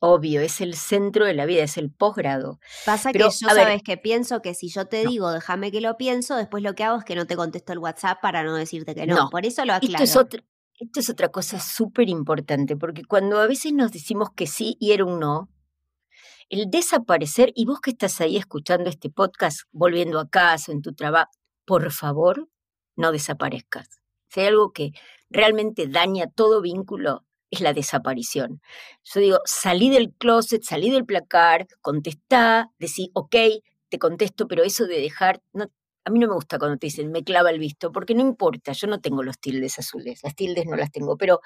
Obvio, 0.00 0.40
es 0.40 0.60
el 0.60 0.74
centro 0.74 1.26
de 1.26 1.34
la 1.34 1.44
vida, 1.44 1.64
es 1.64 1.76
el 1.76 1.90
posgrado. 1.90 2.60
Pasa 2.86 3.10
que 3.12 3.18
yo 3.18 3.30
sabes 3.32 3.82
que 3.82 3.96
pienso 3.96 4.40
que 4.42 4.54
si 4.54 4.68
yo 4.68 4.86
te 4.86 5.04
digo 5.04 5.32
déjame 5.32 5.72
que 5.72 5.80
lo 5.80 5.96
pienso, 5.96 6.36
después 6.36 6.62
lo 6.62 6.74
que 6.74 6.84
hago 6.84 6.98
es 6.98 7.04
que 7.04 7.16
no 7.16 7.26
te 7.26 7.34
contesto 7.34 7.72
el 7.72 7.80
WhatsApp 7.80 8.20
para 8.22 8.44
no 8.44 8.54
decirte 8.54 8.94
que 8.94 9.06
no. 9.06 9.28
Por 9.28 9.44
eso 9.44 9.64
lo 9.64 9.74
aclaro. 9.74 10.04
Esto 10.80 11.00
es, 11.00 11.10
otra 11.10 11.28
cosa 11.30 11.58
súper 11.58 12.08
importante, 12.08 12.76
porque 12.76 13.02
cuando 13.04 13.40
a 13.40 13.48
veces 13.48 13.72
nos 13.72 13.90
decimos 13.90 14.28
que 14.36 14.46
sí 14.46 14.76
y 14.78 14.92
era 14.92 15.04
un 15.04 15.18
no, 15.18 15.48
el 16.50 16.70
desaparecer, 16.70 17.52
y 17.56 17.66
vos 17.66 17.80
que 17.80 17.90
estás 17.90 18.20
ahí 18.20 18.36
escuchando 18.36 18.88
este 18.88 19.10
podcast, 19.10 19.62
volviendo 19.72 20.20
a 20.20 20.28
casa, 20.28 20.70
en 20.70 20.80
tu 20.80 20.94
trabajo, 20.94 21.30
por 21.66 21.90
favor, 21.90 22.48
no 22.96 23.10
desaparezcas. 23.10 24.00
Si 24.28 24.40
hay 24.40 24.46
algo 24.46 24.72
que 24.72 24.92
realmente 25.30 25.88
daña 25.88 26.26
todo 26.28 26.62
vínculo, 26.62 27.24
es 27.50 27.60
la 27.60 27.72
desaparición. 27.72 28.60
Yo 29.02 29.20
digo, 29.20 29.38
salí 29.46 29.90
del 29.90 30.12
closet, 30.14 30.62
salí 30.62 30.90
del 30.90 31.04
placar, 31.04 31.66
contestá, 31.80 32.70
decí, 32.78 33.10
ok, 33.14 33.34
te 33.88 33.98
contesto, 33.98 34.46
pero 34.46 34.62
eso 34.62 34.86
de 34.86 35.00
dejar, 35.00 35.42
no, 35.52 35.66
a 36.08 36.10
mí 36.10 36.18
no 36.18 36.26
me 36.26 36.34
gusta 36.34 36.58
cuando 36.58 36.78
te 36.78 36.86
dicen, 36.86 37.12
me 37.12 37.22
clava 37.22 37.50
el 37.50 37.58
visto, 37.58 37.92
porque 37.92 38.14
no 38.14 38.22
importa, 38.22 38.72
yo 38.72 38.86
no 38.86 39.00
tengo 39.00 39.22
los 39.22 39.38
tildes 39.38 39.78
azules, 39.78 40.20
las 40.24 40.34
tildes 40.34 40.66
no 40.66 40.76
las 40.76 40.90
tengo, 40.90 41.16
pero 41.16 41.40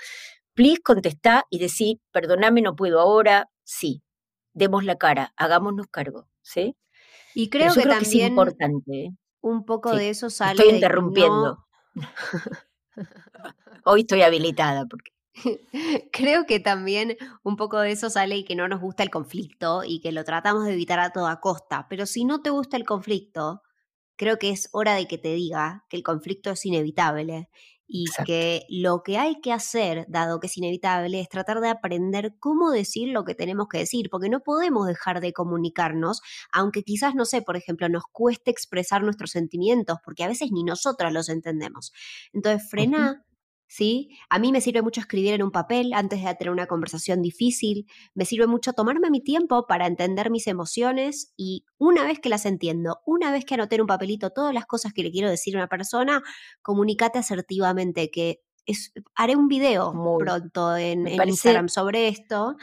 please 0.54 0.81
contestá 0.83 1.45
y 1.50 1.59
decí, 1.59 2.00
perdóname, 2.12 2.62
no 2.62 2.76
puedo 2.76 3.00
ahora, 3.00 3.50
sí, 3.64 4.02
demos 4.54 4.85
la 4.85 4.97
cara, 4.97 5.35
hagámonos 5.37 5.87
cargo, 5.88 6.28
¿sí? 6.42 6.76
Y 7.35 7.49
creo, 7.50 7.75
que, 7.75 7.83
también 7.83 8.02
es 8.02 8.14
importante. 8.14 9.04
¿eh? 9.04 9.11
Un 9.40 9.64
poco 9.64 9.97
de 9.97 10.11
eso 10.11 10.31
sale. 10.31 10.62
Estoy 10.62 10.75
interrumpiendo. 10.75 11.66
Hoy 13.85 14.02
estoy 14.02 14.23
habilitada 14.23 14.85
porque 14.87 15.12
Creo 16.12 16.47
que 16.47 16.61
también 16.61 17.16
un 17.42 17.57
poco 17.57 17.81
de 17.81 17.92
eso 17.92 18.11
sale 18.11 18.37
y 18.37 18.45
que 18.45 18.54
no 18.54 18.69
nos 18.69 18.81
gusta 18.81 19.02
el 19.02 19.11
conflicto 19.11 19.83
y 19.85 20.00
que 20.00 20.12
lo 20.12 20.25
tratamos 20.25 20.64
de 20.64 20.75
evitar 20.75 21.00
a 21.00 21.11
toda 21.11 21.40
costa. 21.40 21.87
Pero 21.88 22.07
si 22.07 22.25
no 22.25 22.42
te 22.42 22.50
gusta 22.50 22.76
el 22.76 22.85
conflicto, 22.85 23.62
creo 24.23 24.38
que 24.38 24.50
es 24.50 24.69
hora 24.71 24.95
de 24.95 25.09
que 25.09 25.19
te 25.19 25.35
diga 25.35 25.85
que 25.88 25.97
el 25.97 26.05
conflicto 26.05 26.52
es 26.52 26.64
inevitable 26.64 27.49
y 27.88 28.05
que 28.25 28.64
lo 28.69 29.02
que 29.02 29.19
hay 29.19 29.41
que 29.41 29.52
hacer, 29.52 30.07
dado 30.09 30.38
que 30.38 30.47
es 30.47 30.57
inevitable, 30.57 31.21
es 31.21 31.29
tratar 31.29 31.61
de 31.61 31.69
aprender 31.69 32.37
cómo 32.38 32.71
decir 32.71 33.09
lo 33.09 33.25
que 33.25 33.35
tenemos 33.35 33.67
que 33.69 33.79
decir, 33.79 34.11
porque 34.12 34.29
no 34.29 34.38
podemos 34.38 34.87
dejar 34.87 35.21
de 35.21 35.33
comunicarnos, 35.33 36.23
aunque 36.52 36.85
quizás, 36.85 37.17
no 37.17 37.25
sé, 37.25 37.43
por 37.43 37.57
ejemplo, 37.57 37.88
nos 37.88 38.05
cueste 38.12 38.52
expresar 38.52 39.02
nuestros 39.02 39.33
sentimientos, 39.33 39.99
porque 40.05 40.23
a 40.23 40.29
veces 40.29 40.52
ni 40.52 40.62
nosotros 40.62 41.12
los 41.12 41.29
entendemos. 41.29 41.93
Entonces, 42.33 42.71
frena. 42.71 43.25
¿Sí? 43.73 44.19
A 44.29 44.38
mí 44.38 44.52
me 44.52 44.61
sirve 44.61 44.83
mucho 44.83 45.00
escribir 45.00 45.33
en 45.33 45.43
un 45.43 45.50
papel 45.50 45.95
antes 45.95 46.23
de 46.23 46.35
tener 46.35 46.52
una 46.52 46.67
conversación 46.67 47.23
difícil, 47.23 47.87
me 48.12 48.26
sirve 48.26 48.47
mucho 48.47 48.75
tomarme 48.75 49.09
mi 49.09 49.23
tiempo 49.23 49.67
para 49.67 49.87
entender 49.87 50.31
mis 50.31 50.47
emociones 50.47 51.33
y 51.38 51.64
una 51.79 52.05
vez 52.05 52.21
que 52.21 52.29
las 52.29 52.45
entiendo, 52.45 53.00
una 53.07 53.33
vez 53.33 53.47
que 53.47 53.55
anoté 53.55 53.76
en 53.76 53.81
un 53.81 53.87
papelito 53.87 54.29
todas 54.29 54.52
las 54.52 54.67
cosas 54.67 54.93
que 54.93 55.02
le 55.02 55.11
quiero 55.11 55.31
decir 55.31 55.57
a 55.57 55.61
una 55.61 55.69
persona, 55.69 56.23
comunícate 56.61 57.19
asertivamente, 57.19 58.11
que 58.11 58.43
es, 58.67 58.93
haré 59.14 59.37
un 59.37 59.49
video 59.49 59.91
pronto 60.19 60.76
en, 60.76 61.09
Instagram 61.09 61.71
sobre 61.71 62.09
esto, 62.09 62.57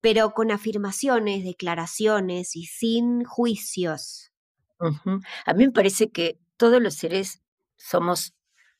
pero 0.00 0.32
con 0.32 0.50
afirmaciones, 0.50 1.44
declaraciones 1.44 2.56
y 2.56 2.64
sin 2.64 3.22
juicios. 3.22 4.32
A 5.46 5.54
mí 5.54 5.66
me 5.66 5.72
parece 5.72 6.10
que 6.10 6.40
todos 6.56 6.82
los 6.82 6.94
seres 6.94 7.40
somos 7.76 8.34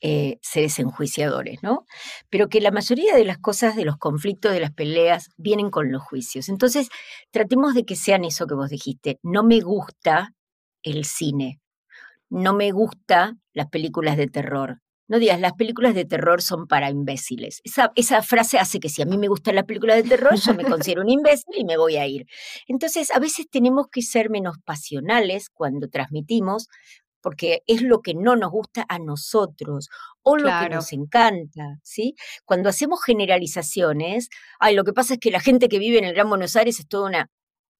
eh, 0.06 0.38
seres 0.42 0.78
enjuiciadores, 0.78 1.62
¿no? 1.62 1.86
Pero 2.28 2.50
que 2.50 2.60
la 2.60 2.70
mayoría 2.70 3.16
de 3.16 3.24
las 3.24 3.38
cosas, 3.38 3.74
de 3.74 3.86
los 3.86 3.96
conflictos, 3.96 4.52
de 4.52 4.60
las 4.60 4.70
peleas, 4.70 5.30
vienen 5.38 5.70
con 5.70 5.90
los 5.90 6.02
juicios. 6.02 6.50
Entonces, 6.50 6.90
tratemos 7.30 7.72
de 7.72 7.86
que 7.86 7.96
sean 7.96 8.22
eso 8.26 8.46
que 8.46 8.54
vos 8.54 8.68
dijiste. 8.68 9.18
No 9.22 9.44
me 9.44 9.60
gusta 9.60 10.34
el 10.82 11.06
cine. 11.06 11.58
No 12.28 12.52
me 12.52 12.70
gusta 12.70 13.38
las 13.54 13.68
películas 13.70 14.18
de 14.18 14.26
terror. 14.26 14.82
No 15.08 15.18
digas, 15.18 15.40
las 15.40 15.54
películas 15.54 15.94
de 15.94 16.04
terror 16.04 16.42
son 16.42 16.66
para 16.66 16.90
imbéciles. 16.90 17.62
Esa, 17.64 17.90
esa, 17.94 18.20
frase 18.20 18.58
hace 18.58 18.80
que 18.80 18.90
si 18.90 19.00
a 19.00 19.06
mí 19.06 19.16
me 19.16 19.28
gustan 19.28 19.54
las 19.54 19.64
películas 19.64 20.02
de 20.02 20.08
terror, 20.08 20.34
yo 20.34 20.52
me 20.52 20.64
considero 20.86 21.00
un 21.00 21.08
imbécil 21.08 21.54
y 21.56 21.64
me 21.64 21.78
voy 21.78 21.96
a 21.96 22.06
ir. 22.06 22.26
Entonces, 22.68 23.10
a 23.10 23.18
veces 23.18 23.46
tenemos 23.50 23.86
que 23.90 24.02
ser 24.02 24.28
menos 24.28 24.56
pasionales 24.64 25.48
cuando 25.48 25.88
transmitimos, 25.88 26.68
porque 27.24 27.62
es 27.66 27.80
lo 27.80 28.02
que 28.02 28.12
no 28.12 28.36
nos 28.36 28.50
gusta 28.50 28.84
a 28.86 28.98
nosotros 28.98 29.88
o 30.22 30.36
lo 30.36 30.50
que 30.60 30.68
nos 30.68 30.92
encanta, 30.92 31.80
¿sí? 31.82 32.16
Cuando 32.44 32.68
hacemos 32.68 33.02
generalizaciones, 33.02 34.28
ay, 34.60 34.74
lo 34.74 34.84
que 34.84 34.92
pasa 34.92 35.14
es 35.14 35.20
que 35.20 35.30
la 35.30 35.40
gente 35.40 35.70
que 35.70 35.78
vive 35.78 35.96
en 35.96 36.04
el 36.04 36.12
Gran 36.12 36.28
Buenos 36.28 36.54
Aires 36.54 36.78
es 36.78 36.86
toda 36.86 37.08
una... 37.08 37.30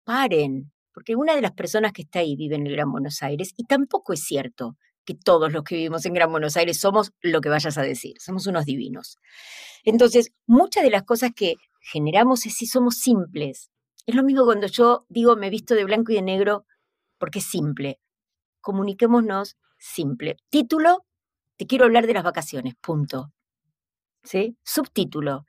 Paren, 0.05 0.73
porque 0.95 1.15
una 1.15 1.35
de 1.35 1.43
las 1.43 1.53
personas 1.53 1.93
que 1.93 2.03
está 2.03 2.21
ahí 2.21 2.37
vive 2.37 2.57
en 2.57 2.67
el 2.67 2.73
Gran 2.73 2.91
Buenos 2.91 3.23
Aires 3.23 3.53
y 3.59 3.65
tampoco 3.65 4.15
es 4.15 4.25
cierto 4.25 4.79
que 5.05 5.15
todos 5.15 5.53
los 5.53 5.63
que 5.63 5.75
vivimos 5.75 6.07
en 6.07 6.15
Gran 6.15 6.31
Buenos 6.31 6.57
Aires 6.57 6.81
somos 6.81 7.13
lo 7.21 7.43
que 7.43 7.51
vayas 7.51 7.77
a 7.77 7.83
decir, 7.83 8.15
somos 8.21 8.47
unos 8.47 8.65
divinos. 8.65 9.19
Entonces, 9.85 10.33
muchas 10.47 10.85
de 10.85 10.91
las 10.91 11.03
cosas 11.03 11.33
que 11.37 11.57
generamos 11.83 12.47
es 12.47 12.55
si 12.55 12.65
somos 12.67 12.97
simples. 12.97 13.71
Es 14.07 14.15
lo 14.15 14.25
mismo 14.25 14.47
cuando 14.47 14.69
yo 14.69 15.05
digo 15.11 15.37
me 15.37 15.51
visto 15.51 15.75
de 15.75 15.85
blanco 15.85 16.13
y 16.13 16.15
de 16.15 16.23
negro 16.23 16.65
porque 17.19 17.41
es 17.41 17.45
simple 17.45 17.99
comuniquémonos 18.65 19.57
simple. 19.79 20.37
Título, 20.49 21.05
te 21.57 21.67
quiero 21.67 21.85
hablar 21.85 22.07
de 22.07 22.15
las 22.15 22.25
vacaciones, 22.25 22.75
punto. 22.81 23.31
¿Sí? 24.25 24.57
Subtítulo, 24.65 25.45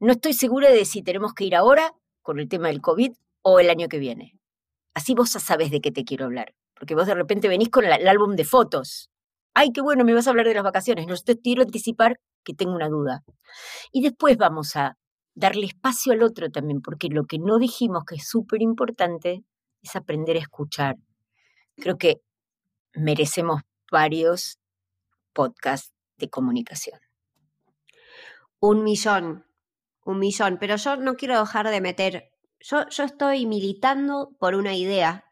no 0.00 0.12
estoy 0.12 0.32
segura 0.32 0.68
de 0.68 0.84
si 0.84 1.02
tenemos 1.02 1.32
que 1.32 1.44
ir 1.44 1.54
ahora 1.54 1.92
con 2.22 2.40
el 2.40 2.48
tema 2.48 2.66
del 2.66 2.80
COVID 2.80 3.12
o 3.42 3.60
el 3.60 3.70
año 3.70 3.88
que 3.88 3.98
viene. 3.98 4.32
Así 4.94 5.14
vos 5.14 5.32
ya 5.32 5.40
sabes 5.40 5.70
de 5.70 5.80
qué 5.80 5.92
te 5.92 6.04
quiero 6.04 6.24
hablar, 6.24 6.52
porque 6.74 6.96
vos 6.96 7.06
de 7.06 7.14
repente 7.14 7.48
venís 7.48 7.70
con 7.70 7.84
el, 7.84 8.08
álbum 8.08 8.34
de 8.34 8.44
fotos. 8.44 9.10
Ay, 9.54 9.70
qué 9.72 9.80
bueno, 9.80 10.04
me 10.04 10.12
vas 10.12 10.26
a 10.26 10.30
hablar 10.30 10.46
de 10.46 10.54
las 10.54 10.64
vacaciones. 10.64 11.06
No 11.06 11.14
te 11.16 11.38
quiero 11.38 11.62
anticipar 11.62 12.18
que 12.44 12.52
tengo 12.52 12.74
una 12.74 12.88
duda. 12.88 13.22
Y 13.92 14.02
después 14.02 14.36
vamos 14.36 14.74
a 14.74 14.96
darle 15.34 15.66
espacio 15.66 16.12
al 16.12 16.24
otro 16.24 16.50
también, 16.50 16.80
porque 16.82 17.08
lo 17.08 17.26
que 17.26 17.38
no 17.38 17.58
dijimos 17.58 18.04
que 18.04 18.16
es 18.16 18.28
súper 18.28 18.60
importante 18.60 19.44
es 19.82 19.94
aprender 19.94 20.36
a 20.36 20.40
escuchar. 20.40 20.96
Creo 21.76 21.96
que 21.96 22.20
merecemos 22.94 23.62
varios 23.90 24.58
podcasts 25.32 25.92
de 26.16 26.28
comunicación. 26.28 27.00
Un 28.58 28.84
millón, 28.84 29.46
un 30.04 30.18
millón, 30.18 30.58
pero 30.60 30.76
yo 30.76 30.96
no 30.96 31.16
quiero 31.16 31.38
dejar 31.38 31.68
de 31.68 31.80
meter, 31.80 32.32
yo, 32.60 32.88
yo 32.88 33.04
estoy 33.04 33.46
militando 33.46 34.36
por 34.38 34.54
una 34.54 34.74
idea, 34.74 35.24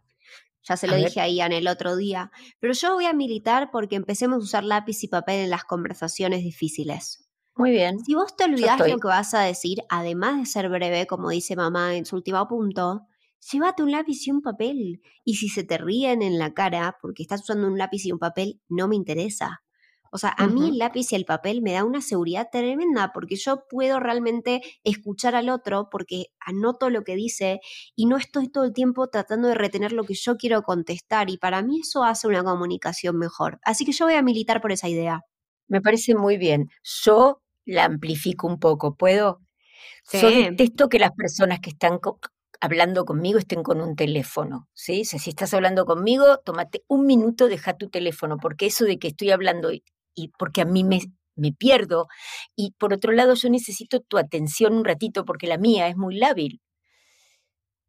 ya 0.63 0.77
se 0.77 0.87
lo 0.87 0.97
dije 0.97 1.21
a 1.21 1.29
Ian 1.29 1.53
el 1.53 1.69
otro 1.69 1.97
día, 1.97 2.31
pero 2.61 2.73
yo 2.75 2.95
voy 2.95 3.07
a 3.07 3.13
militar 3.13 3.71
porque 3.71 3.97
empecemos 3.97 4.37
a 4.37 4.45
usar 4.45 4.65
lápiz 4.65 5.03
y 5.03 5.09
papel 5.09 5.41
en 5.41 5.51
las 5.51 5.65
conversaciones 5.65 6.43
difíciles. 6.43 7.29
Muy 7.59 7.73
bien. 7.73 7.99
Si 8.05 8.15
vos 8.15 8.37
te 8.37 8.45
olvidás 8.45 8.79
lo 8.79 8.99
que 8.99 9.09
vas 9.09 9.35
a 9.35 9.41
decir, 9.41 9.83
además 9.89 10.39
de 10.39 10.47
ser 10.47 10.69
breve, 10.69 11.07
como 11.07 11.31
dice 11.31 11.57
mamá 11.57 11.97
en 11.97 12.07
su 12.07 12.15
último 12.15 12.47
punto, 12.47 13.08
llévate 13.53 13.83
un 13.83 13.93
lápiz 13.93 14.27
y 14.27 14.31
un 14.31 14.43
papel. 14.43 15.01
Y 15.25 15.35
si 15.35 15.49
se 15.49 15.65
te 15.65 15.79
ríen 15.79 16.23
en 16.23 16.39
la 16.39 16.55
cara 16.55 16.97
porque 17.01 17.23
estás 17.23 17.43
usando 17.43 17.67
un 17.67 17.79
lápiz 17.79 18.05
y 18.05 18.13
un 18.13 18.19
papel, 18.19 18.61
no 18.69 18.89
me 18.89 18.97
interesa. 18.97 19.63
O 20.11 20.19
sea, 20.19 20.35
a 20.39 20.47
mí 20.47 20.71
el 20.71 20.79
lápiz 20.79 21.13
y 21.13 21.17
el 21.17 21.25
papel 21.25 21.61
me 21.61 21.73
da 21.73 21.85
una 21.85 22.01
seguridad 22.01 22.49
tremenda 22.51 23.13
porque 23.13 23.37
yo 23.37 23.65
puedo 23.69 24.01
realmente 24.01 24.63
escuchar 24.83 25.35
al 25.35 25.51
otro 25.51 25.89
porque 25.91 26.27
anoto 26.41 26.89
lo 26.89 27.05
que 27.05 27.15
dice 27.15 27.61
y 27.95 28.07
no 28.07 28.17
estoy 28.17 28.49
todo 28.49 28.65
el 28.65 28.73
tiempo 28.73 29.09
tratando 29.09 29.49
de 29.49 29.55
retener 29.55 29.93
lo 29.93 30.05
que 30.05 30.15
yo 30.15 30.37
quiero 30.37 30.63
contestar 30.63 31.29
y 31.31 31.37
para 31.37 31.63
mí 31.63 31.81
eso 31.81 32.05
hace 32.05 32.27
una 32.27 32.43
comunicación 32.43 33.19
mejor. 33.19 33.61
Así 33.65 33.85
que 33.85 33.93
yo 33.93 34.07
voy 34.07 34.15
a 34.15 34.23
militar 34.23 34.61
por 34.61 34.73
esa 34.73 34.89
idea. 34.89 35.23
Me 35.67 35.83
parece 35.83 36.15
muy 36.15 36.39
bien. 36.39 36.71
Yo 37.05 37.43
la 37.67 37.85
amplifico 37.85 38.47
un 38.47 38.59
poco, 38.59 38.97
¿puedo? 38.97 39.43
Sí. 40.05 40.21
Yo 40.23 40.31
detesto 40.31 40.89
que 40.89 40.99
las 40.99 41.13
personas 41.13 41.61
que 41.61 41.71
están 41.71 41.99
hablando 42.61 43.05
conmigo 43.05 43.39
estén 43.39 43.63
con 43.63 43.81
un 43.81 43.97
teléfono, 43.97 44.69
¿sí? 44.75 45.05
si 45.05 45.31
estás 45.31 45.55
hablando 45.55 45.85
conmigo, 45.87 46.39
tómate 46.39 46.85
un 46.89 47.07
minuto, 47.07 47.49
deja 47.49 47.77
tu 47.77 47.89
teléfono, 47.89 48.39
porque 48.39 48.67
eso 48.67 48.85
de 48.85 48.99
que 48.99 49.09
estoy 49.09 49.31
hablando 49.31 49.71
y, 49.73 49.83
porque 50.39 50.63
a 50.63 50.65
mí 50.65 50.83
me, 50.85 51.01
me 51.37 51.53
pierdo, 51.53 52.09
y 52.57 52.73
por 52.79 52.93
otro 52.93 53.13
lado 53.13 53.35
yo 53.35 53.49
necesito 53.51 54.01
tu 54.01 54.19
atención 54.19 54.75
un 54.75 54.85
ratito 54.85 55.25
porque 55.25 55.47
la 55.47 55.59
mía 55.59 55.89
es 55.89 55.97
muy 55.97 56.17
lábil. 56.17 56.61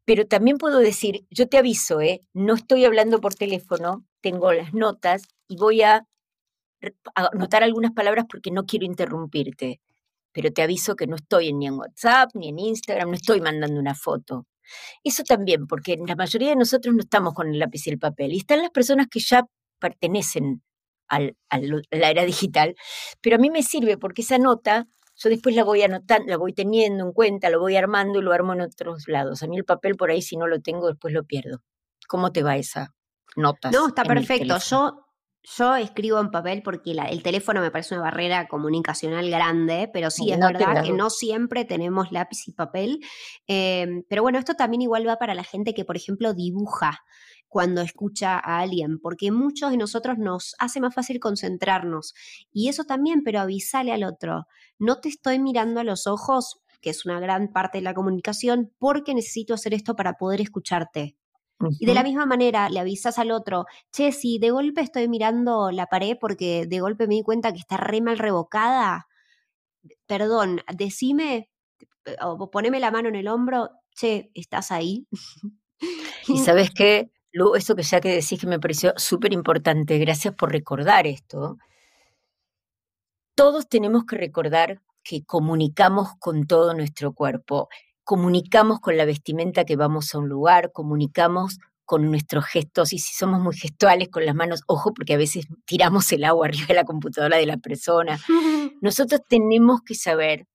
Pero 0.06 0.26
también 0.26 0.58
puedo 0.58 0.80
decir, 0.80 1.26
yo 1.30 1.48
te 1.48 1.58
aviso, 1.58 2.02
¿eh? 2.02 2.22
no 2.34 2.56
estoy 2.56 2.86
hablando 2.86 3.22
por 3.22 3.36
teléfono, 3.36 4.06
tengo 4.22 4.52
las 4.54 4.74
notas 4.74 5.24
y 5.48 5.58
voy 5.58 5.82
a 5.84 6.08
anotar 7.16 7.64
algunas 7.64 7.92
palabras 7.92 8.26
porque 8.30 8.52
no 8.52 8.66
quiero 8.66 8.86
interrumpirte 8.86 9.82
pero 10.32 10.52
te 10.54 10.62
aviso 10.62 10.96
que 10.96 11.08
no 11.08 11.16
estoy 11.16 11.54
ni 11.54 11.68
en 11.68 11.74
WhatsApp, 11.74 12.30
ni 12.34 12.50
en 12.50 12.60
Instagram, 12.60 13.10
no 13.10 13.16
estoy 13.16 13.42
mandando 13.42 13.80
una 13.80 13.96
foto. 13.96 14.46
Eso 15.04 15.24
también, 15.24 15.68
porque 15.68 15.98
la 16.06 16.16
mayoría 16.16 16.50
de 16.50 16.56
nosotros 16.56 16.94
no 16.94 17.02
estamos 17.02 17.34
con 17.34 17.50
el 17.50 17.60
lápiz 17.60 17.88
y 17.88 17.92
el 17.92 18.00
papel. 18.00 18.34
Y 18.34 18.38
están 18.38 18.62
las 18.62 18.72
personas 18.72 19.08
que 19.08 19.20
ya 19.20 19.44
pertenecen 19.80 20.62
a 21.08 21.20
la 21.20 22.10
era 22.10 22.24
digital, 22.24 22.76
pero 23.22 23.38
a 23.38 23.40
mí 23.40 23.50
me 23.50 23.64
sirve 23.64 23.98
porque 23.98 24.22
esa 24.22 24.38
nota 24.38 24.88
yo 25.20 25.30
después 25.30 25.54
la 25.54 25.66
voy 25.66 25.82
anotando, 25.82 26.30
la 26.30 26.38
voy 26.38 26.54
teniendo 26.54 27.04
en 27.04 27.12
cuenta, 27.12 27.50
lo 27.50 27.60
voy 27.60 27.76
armando 27.76 28.20
y 28.20 28.22
lo 28.22 28.32
armo 28.32 28.54
en 28.54 28.62
otros 28.62 29.08
lados. 29.08 29.44
A 29.44 29.48
mí 29.48 29.58
el 29.58 29.66
papel 29.66 29.96
por 29.96 30.12
ahí, 30.12 30.22
si 30.22 30.38
no 30.38 30.48
lo 30.48 30.62
tengo, 30.62 30.88
después 30.88 31.14
lo 31.14 31.26
pierdo. 31.26 31.62
¿Cómo 32.08 32.32
te 32.32 32.42
va 32.42 32.56
esa 32.56 32.96
nota? 33.36 33.70
No, 33.70 33.90
está 33.90 34.06
perfecto. 34.06 34.58
Yo, 34.60 35.08
yo 35.44 35.76
escribo 35.76 36.20
en 36.20 36.32
papel 36.32 36.62
porque 36.64 36.92
el 36.92 37.24
teléfono 37.24 37.62
me 37.62 37.72
parece 37.72 37.96
una 37.96 38.04
barrera 38.04 38.48
comunicacional 38.48 39.30
grande, 39.30 39.90
pero 39.92 40.12
sí, 40.12 40.32
es 40.32 40.40
verdad 40.40 40.84
que 40.84 40.92
no 40.92 41.10
siempre 41.10 41.66
tenemos 41.66 42.12
lápiz 42.12 42.48
y 42.48 42.52
papel. 42.52 43.00
Em, 43.48 44.04
pero 44.10 44.22
bueno, 44.22 44.38
esto 44.38 44.56
también 44.56 44.82
igual 44.82 45.08
va 45.08 45.18
para 45.18 45.34
la 45.34 45.44
gente 45.44 45.74
que, 45.74 45.86
por 45.86 45.96
ejemplo, 45.96 46.34
dibuja 46.34 47.04
cuando 47.48 47.82
escucha 47.82 48.38
a 48.38 48.60
alguien, 48.60 49.00
porque 49.00 49.32
muchos 49.32 49.72
de 49.72 49.78
nosotros 49.78 50.18
nos 50.18 50.56
hace 50.60 50.80
más 50.80 50.94
fácil 50.94 51.20
concentrarnos. 51.20 52.14
Y 52.52 52.70
eso 52.70 52.84
también, 52.84 53.24
pero 53.24 53.40
avisale 53.40 53.92
al 53.92 54.04
otro, 54.04 54.46
no 54.78 55.00
te 55.00 55.10
estoy 55.10 55.40
mirando 55.40 55.80
a 55.80 55.84
los 55.84 56.06
ojos, 56.06 56.62
que 56.82 56.92
es 56.92 57.06
una 57.06 57.20
gran 57.20 57.52
parte 57.52 57.80
de 57.80 57.84
la 57.84 57.94
comunicación, 57.94 58.72
porque 58.78 59.14
necesito 59.14 59.54
hacer 59.54 59.74
esto 59.74 59.96
para 59.96 60.14
poder 60.14 60.42
escucharte. 60.42 61.18
Y 61.80 61.86
de 61.86 61.94
la 61.94 62.04
misma 62.04 62.26
manera 62.26 62.70
le 62.70 62.80
avisas 62.80 63.20
al 63.20 63.32
otro, 63.32 63.66
che, 63.92 64.12
si 64.12 64.40
de 64.40 64.52
golpe 64.52 64.82
estoy 64.82 65.10
mirando 65.10 65.72
la 65.72 65.88
pared 65.88 66.18
porque 66.20 66.66
de 66.66 66.80
golpe 66.80 67.08
me 67.08 67.16
di 67.16 67.24
cuenta 67.24 67.52
que 67.52 67.60
está 67.60 67.76
re 67.78 68.02
mal 68.02 68.18
revocada, 68.18 69.08
perdón, 70.08 70.62
decime 70.74 71.50
o 72.22 72.50
poneme 72.50 72.80
la 72.80 72.92
mano 72.92 73.10
en 73.10 73.16
el 73.16 73.28
hombro, 73.28 73.70
che, 73.96 74.32
¿estás 74.34 74.72
ahí? 74.72 75.08
Y 76.28 76.38
sabes 76.40 76.72
qué, 76.72 77.10
Lu, 77.32 77.56
eso 77.56 77.76
que 77.76 77.84
ya 77.84 78.02
que 78.02 78.10
decís 78.16 78.40
que 78.40 78.48
me 78.48 78.60
pareció 78.60 78.94
súper 78.98 79.34
importante, 79.34 79.98
gracias 79.98 80.36
por 80.36 80.52
recordar 80.52 81.08
esto. 81.08 81.58
Todos 83.36 83.70
tenemos 83.70 84.04
que 84.06 84.18
recordar 84.18 84.82
que 85.04 85.24
comunicamos 85.26 86.10
con 86.20 86.46
todo 86.48 86.74
nuestro 86.74 87.14
cuerpo, 87.14 87.70
comunicamos 88.10 88.80
con 88.80 88.98
la 88.98 89.06
vestimenta 89.06 89.66
que 89.66 89.76
vamos 89.76 90.16
a 90.16 90.18
un 90.18 90.28
lugar, 90.28 90.72
comunicamos 90.72 91.60
con 91.86 92.10
nuestros 92.10 92.44
gestos 92.44 92.92
y 92.92 92.98
si 92.98 93.14
somos 93.14 93.40
muy 93.40 93.56
gestuales 93.56 94.10
con 94.10 94.26
las 94.26 94.34
manos, 94.34 94.64
ojo, 94.66 94.96
porque 94.96 95.14
a 95.14 95.18
veces 95.18 95.46
tiramos 95.66 96.12
el 96.12 96.24
agua 96.24 96.48
arriba 96.48 96.66
de 96.70 96.74
la 96.74 96.86
computadora 96.86 97.38
de 97.38 97.46
la 97.46 97.58
persona. 97.58 98.20
Nosotros 98.82 99.22
tenemos 99.30 99.82
que 99.84 99.94
saber 99.94 100.48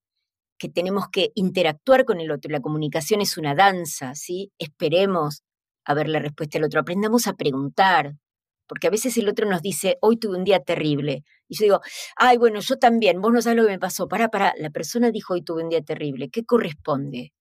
que 0.59 0.69
tenemos 0.69 1.05
que 1.13 1.31
interactuar 1.37 2.05
con 2.05 2.19
el 2.19 2.33
otro. 2.33 2.51
La 2.51 2.59
comunicación 2.59 3.21
es 3.21 3.39
una 3.39 3.55
danza, 3.55 4.17
¿sí? 4.17 4.51
Esperemos 4.59 5.45
a 5.85 5.95
ver 5.95 6.09
la 6.09 6.19
respuesta 6.19 6.59
del 6.59 6.65
otro, 6.65 6.81
aprendamos 6.81 7.29
a 7.29 7.35
preguntar, 7.35 8.17
porque 8.67 8.89
a 8.89 8.91
veces 8.91 9.17
el 9.17 9.29
otro 9.29 9.49
nos 9.49 9.63
dice, 9.63 9.97
hoy 10.01 10.17
tuve 10.17 10.37
un 10.39 10.43
día 10.43 10.59
terrible. 10.59 11.23
Y 11.47 11.57
yo 11.57 11.67
digo, 11.67 11.81
ay, 12.17 12.37
bueno, 12.37 12.59
yo 12.59 12.79
también, 12.79 13.21
vos 13.21 13.33
no 13.33 13.41
sabes 13.41 13.59
lo 13.59 13.65
que 13.65 13.75
me 13.75 13.79
pasó. 13.79 14.09
Para, 14.09 14.29
para, 14.29 14.55
la 14.59 14.71
persona 14.71 15.13
dijo, 15.13 15.35
hoy 15.35 15.43
tuve 15.43 15.63
un 15.63 15.69
día 15.69 15.83
terrible. 15.83 16.31
¿Qué 16.31 16.45
corresponde? 16.45 17.33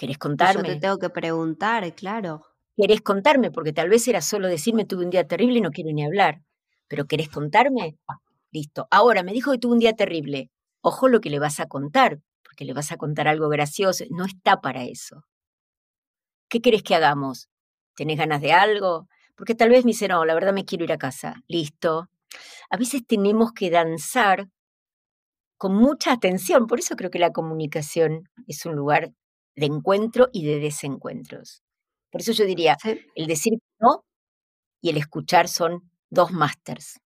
¿Querés 0.00 0.16
contarme? 0.16 0.66
Yo 0.66 0.74
te 0.76 0.80
tengo 0.80 0.96
que 0.96 1.10
preguntar, 1.10 1.94
claro. 1.94 2.46
¿Querés 2.74 3.02
contarme? 3.02 3.50
Porque 3.50 3.74
tal 3.74 3.90
vez 3.90 4.08
era 4.08 4.22
solo 4.22 4.48
decirme 4.48 4.86
tuve 4.86 5.04
un 5.04 5.10
día 5.10 5.26
terrible 5.26 5.58
y 5.58 5.60
no 5.60 5.72
quiero 5.72 5.92
ni 5.92 6.02
hablar. 6.02 6.40
Pero 6.88 7.04
¿querés 7.04 7.28
contarme? 7.28 7.98
Listo. 8.50 8.88
Ahora, 8.90 9.22
me 9.22 9.34
dijo 9.34 9.52
que 9.52 9.58
tuve 9.58 9.74
un 9.74 9.78
día 9.78 9.92
terrible. 9.92 10.48
Ojo 10.80 11.06
lo 11.08 11.20
que 11.20 11.28
le 11.28 11.38
vas 11.38 11.60
a 11.60 11.66
contar, 11.66 12.18
porque 12.42 12.64
le 12.64 12.72
vas 12.72 12.92
a 12.92 12.96
contar 12.96 13.28
algo 13.28 13.50
gracioso. 13.50 14.06
No 14.08 14.24
está 14.24 14.62
para 14.62 14.84
eso. 14.84 15.22
¿Qué 16.48 16.62
querés 16.62 16.82
que 16.82 16.94
hagamos? 16.94 17.50
¿Tenés 17.94 18.16
ganas 18.16 18.40
de 18.40 18.54
algo? 18.54 19.06
Porque 19.36 19.54
tal 19.54 19.68
vez 19.68 19.84
me 19.84 19.90
dice, 19.90 20.08
no, 20.08 20.24
la 20.24 20.32
verdad 20.32 20.54
me 20.54 20.64
quiero 20.64 20.84
ir 20.84 20.92
a 20.92 20.96
casa. 20.96 21.34
Listo. 21.46 22.08
A 22.70 22.78
veces 22.78 23.06
tenemos 23.06 23.52
que 23.52 23.68
danzar 23.68 24.48
con 25.58 25.74
mucha 25.74 26.12
atención. 26.12 26.66
Por 26.66 26.78
eso 26.78 26.96
creo 26.96 27.10
que 27.10 27.18
la 27.18 27.32
comunicación 27.32 28.30
es 28.46 28.64
un 28.64 28.76
lugar 28.76 29.12
de 29.56 29.66
encuentro 29.66 30.28
y 30.32 30.46
de 30.46 30.58
desencuentros. 30.60 31.62
Por 32.10 32.20
eso 32.22 32.32
yo 32.32 32.44
diría, 32.44 32.76
el 33.14 33.26
decir 33.26 33.54
no 33.80 34.04
y 34.82 34.90
el 34.90 34.98
escuchar 34.98 35.48
son 35.48 35.90
dos 36.10 36.32
másters. 36.32 37.00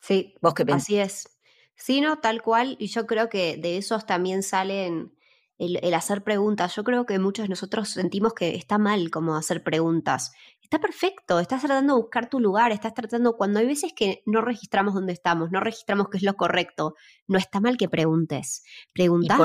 Sí, 0.00 0.34
¿Vos 0.40 0.54
qué 0.54 0.64
así 0.72 0.98
es. 0.98 1.28
Sí, 1.76 2.00
no, 2.00 2.18
tal 2.20 2.42
cual. 2.42 2.76
Y 2.78 2.88
yo 2.88 3.06
creo 3.06 3.28
que 3.28 3.56
de 3.56 3.76
esos 3.78 4.04
también 4.06 4.42
salen 4.42 5.14
el, 5.62 5.94
hacer 5.94 6.22
preguntas. 6.22 6.74
Yo 6.74 6.84
creo 6.84 7.06
que 7.06 7.18
muchos 7.18 7.44
de 7.44 7.48
nosotros 7.48 7.88
sentimos 7.88 8.34
que 8.34 8.54
está 8.56 8.78
mal 8.78 9.10
como 9.10 9.36
hacer 9.36 9.62
preguntas. 9.62 10.32
Está 10.60 10.78
perfecto, 10.80 11.38
estás 11.38 11.60
tratando 11.60 11.94
de 11.94 12.00
buscar 12.00 12.28
tu 12.28 12.40
lugar, 12.40 12.72
estás 12.72 12.94
tratando, 12.94 13.36
cuando 13.36 13.60
hay 13.60 13.66
veces 13.66 13.92
que 13.94 14.22
no 14.26 14.40
registramos 14.40 14.94
dónde 14.94 15.12
estamos, 15.12 15.50
no 15.50 15.60
registramos 15.60 16.08
qué 16.08 16.16
es 16.16 16.22
lo 16.22 16.34
correcto, 16.34 16.94
no 17.28 17.38
está 17.38 17.60
mal 17.60 17.76
que 17.76 17.88
preguntes. 17.88 18.64
Pregunta. 18.92 19.38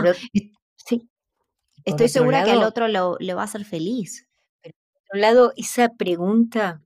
Sí. 0.78 1.10
Estoy 1.84 2.10
segura 2.10 2.44
que 2.44 2.52
al 2.52 2.64
otro 2.64 2.88
lo, 2.88 3.18
lo 3.20 3.36
va 3.36 3.42
a 3.42 3.46
hacer 3.46 3.66
feliz. 3.66 4.28
Pero 4.62 4.74
por 4.94 5.02
otro 5.02 5.22
lado, 5.22 5.54
esa 5.56 5.90
pregunta 5.90 6.82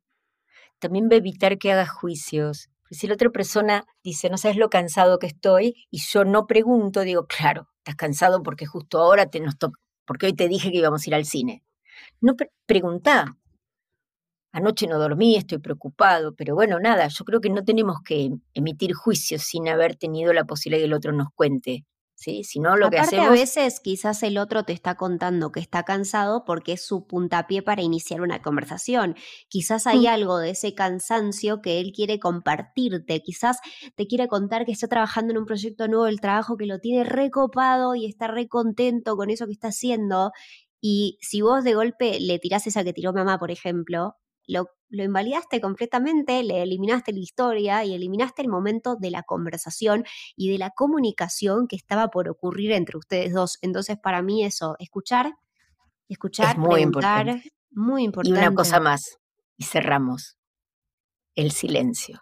también 0.79 1.07
va 1.09 1.13
a 1.13 1.17
evitar 1.17 1.57
que 1.57 1.71
hagas 1.71 1.91
juicios. 1.91 2.69
Si 2.89 3.07
la 3.07 3.13
otra 3.13 3.29
persona 3.29 3.85
dice, 4.03 4.29
no 4.29 4.37
sabes 4.37 4.57
lo 4.57 4.69
cansado 4.69 5.19
que 5.19 5.27
estoy, 5.27 5.87
y 5.89 5.99
yo 5.99 6.25
no 6.25 6.45
pregunto, 6.45 7.01
digo, 7.01 7.25
claro, 7.25 7.70
estás 7.81 7.95
cansado 7.95 8.43
porque 8.43 8.65
justo 8.65 8.99
ahora 8.99 9.25
te 9.27 9.39
nos 9.39 9.57
toca, 9.57 9.79
porque 10.05 10.27
hoy 10.27 10.33
te 10.33 10.47
dije 10.47 10.71
que 10.71 10.77
íbamos 10.77 11.05
a 11.05 11.09
ir 11.09 11.15
al 11.15 11.25
cine. 11.25 11.63
No 12.21 12.35
pregunta. 12.65 13.37
Anoche 14.53 14.85
no 14.87 14.99
dormí, 14.99 15.37
estoy 15.37 15.59
preocupado, 15.59 16.35
pero 16.35 16.55
bueno, 16.55 16.79
nada, 16.79 17.07
yo 17.07 17.23
creo 17.25 17.39
que 17.39 17.49
no 17.49 17.63
tenemos 17.63 18.01
que 18.03 18.31
emitir 18.53 18.93
juicios 18.93 19.43
sin 19.43 19.69
haber 19.69 19.95
tenido 19.95 20.33
la 20.33 20.43
posibilidad 20.43 20.79
de 20.79 20.83
que 20.83 20.87
el 20.87 20.93
otro 20.93 21.13
nos 21.13 21.29
cuente. 21.33 21.85
¿Sí? 22.21 22.43
Si 22.43 22.59
no, 22.59 22.77
lo 22.77 22.91
que 22.91 22.99
hacemos... 22.99 23.29
a 23.29 23.31
veces 23.31 23.79
quizás 23.79 24.21
el 24.21 24.37
otro 24.37 24.63
te 24.63 24.73
está 24.73 24.93
contando 24.93 25.51
que 25.51 25.59
está 25.59 25.81
cansado 25.81 26.45
porque 26.45 26.73
es 26.73 26.85
su 26.85 27.07
puntapié 27.07 27.63
para 27.63 27.81
iniciar 27.81 28.21
una 28.21 28.43
conversación. 28.43 29.15
Quizás 29.47 29.87
hay 29.87 30.01
mm. 30.01 30.07
algo 30.07 30.37
de 30.37 30.51
ese 30.51 30.75
cansancio 30.75 31.63
que 31.63 31.79
él 31.79 31.91
quiere 31.95 32.19
compartirte. 32.19 33.23
Quizás 33.23 33.57
te 33.95 34.05
quiere 34.05 34.27
contar 34.27 34.67
que 34.67 34.71
está 34.71 34.87
trabajando 34.87 35.31
en 35.31 35.39
un 35.39 35.47
proyecto 35.47 35.87
nuevo 35.87 36.05
el 36.05 36.21
trabajo, 36.21 36.57
que 36.57 36.67
lo 36.67 36.77
tiene 36.77 37.05
recopado 37.05 37.95
y 37.95 38.05
está 38.05 38.27
re 38.27 38.47
contento 38.47 39.17
con 39.17 39.31
eso 39.31 39.47
que 39.47 39.53
está 39.53 39.69
haciendo. 39.69 40.31
Y 40.79 41.17
si 41.21 41.41
vos 41.41 41.63
de 41.63 41.73
golpe 41.73 42.19
le 42.19 42.37
tirás 42.37 42.67
esa 42.67 42.83
que 42.83 42.93
tiró 42.93 43.13
mamá, 43.13 43.39
por 43.39 43.49
ejemplo, 43.49 44.17
lo, 44.51 44.67
invalidaste 44.89 45.61
completamente, 45.61 46.43
le 46.43 46.61
eliminaste 46.61 47.13
la 47.13 47.19
historia 47.19 47.85
y 47.85 47.93
eliminaste 47.93 48.41
el 48.41 48.49
momento 48.49 48.95
de 48.95 49.09
la 49.09 49.23
conversación 49.23 50.03
y 50.35 50.51
de 50.51 50.57
la 50.57 50.71
comunicación 50.71 51.67
que 51.67 51.75
estaba 51.77 52.09
por 52.09 52.29
ocurrir 52.29 52.73
entre 52.73 52.97
ustedes 52.97 53.33
dos. 53.33 53.57
Entonces, 53.61 53.97
para 53.97 54.21
mí 54.21 54.43
eso, 54.43 54.75
escuchar, 54.79 55.33
escuchar, 56.09 56.57
muy 56.57 56.81
preguntar, 56.81 57.41
muy 57.71 58.03
importante. 58.03 58.39
Y 58.39 58.47
una 58.47 58.53
cosa 58.53 58.79
más, 58.79 59.17
y 59.57 59.63
cerramos, 59.63 60.37
el 61.35 61.51
silencio. 61.51 62.21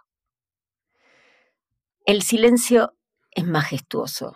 El 2.05 2.21
silencio 2.21 2.95
es 3.31 3.45
majestuoso. 3.45 4.35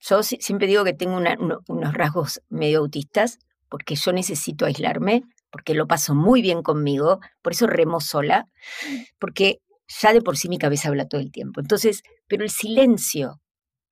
Yo 0.00 0.22
siempre 0.22 0.66
digo 0.66 0.82
que 0.84 0.94
tengo 0.94 1.18
unos 1.18 1.94
rasgos 1.94 2.40
medio 2.48 2.78
autistas 2.78 3.38
porque 3.68 3.94
yo 3.94 4.12
necesito 4.12 4.64
aislarme 4.64 5.24
porque 5.50 5.74
lo 5.74 5.86
paso 5.86 6.14
muy 6.14 6.42
bien 6.42 6.62
conmigo, 6.62 7.20
por 7.42 7.52
eso 7.52 7.66
remo 7.66 8.00
sola, 8.00 8.48
porque 9.18 9.60
ya 9.88 10.12
de 10.12 10.22
por 10.22 10.36
sí 10.36 10.48
mi 10.48 10.58
cabeza 10.58 10.88
habla 10.88 11.08
todo 11.08 11.20
el 11.20 11.32
tiempo. 11.32 11.60
Entonces, 11.60 12.02
pero 12.28 12.44
el 12.44 12.50
silencio, 12.50 13.40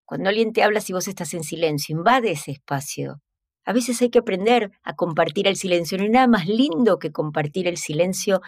cuando 0.04 0.28
alguien 0.28 0.52
te 0.52 0.62
habla 0.62 0.80
si 0.80 0.92
vos 0.92 1.08
estás 1.08 1.34
en 1.34 1.44
silencio, 1.44 1.96
invade 1.96 2.30
ese 2.30 2.52
espacio. 2.52 3.20
A 3.64 3.74
veces 3.74 4.00
hay 4.00 4.08
que 4.08 4.20
aprender 4.20 4.70
a 4.82 4.94
compartir 4.94 5.46
el 5.46 5.56
silencio. 5.56 5.98
No 5.98 6.04
hay 6.04 6.10
nada 6.10 6.26
más 6.26 6.46
lindo 6.46 6.98
que 6.98 7.12
compartir 7.12 7.68
el 7.68 7.76
silencio 7.76 8.40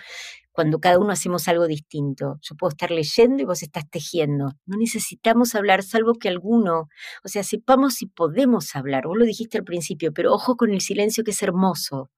cuando 0.51 0.79
cada 0.81 0.99
uno 0.99 1.13
hacemos 1.13 1.47
algo 1.47 1.67
distinto. 1.67 2.39
Yo 2.41 2.55
puedo 2.57 2.71
estar 2.71 2.91
leyendo 2.91 3.43
y 3.43 3.45
vos 3.45 3.63
estás 3.63 3.85
tejiendo. 3.91 4.53
No 4.65 4.79
necesitamos 4.79 5.55
hablar, 5.55 5.83
salvo 5.83 6.15
que 6.15 6.29
alguno, 6.29 6.89
o 7.23 7.29
sea, 7.29 7.43
sepamos 7.43 7.95
si 7.95 8.07
podemos 8.07 8.75
hablar. 8.75 9.07
Vos 9.07 9.19
lo 9.19 9.27
dijiste 9.27 9.59
al 9.59 9.65
principio, 9.65 10.13
pero 10.15 10.33
ojo 10.33 10.57
con 10.57 10.71
el 10.71 10.81
silencio 10.81 11.23
que 11.23 11.33
es 11.33 11.43
hermoso. 11.43 12.11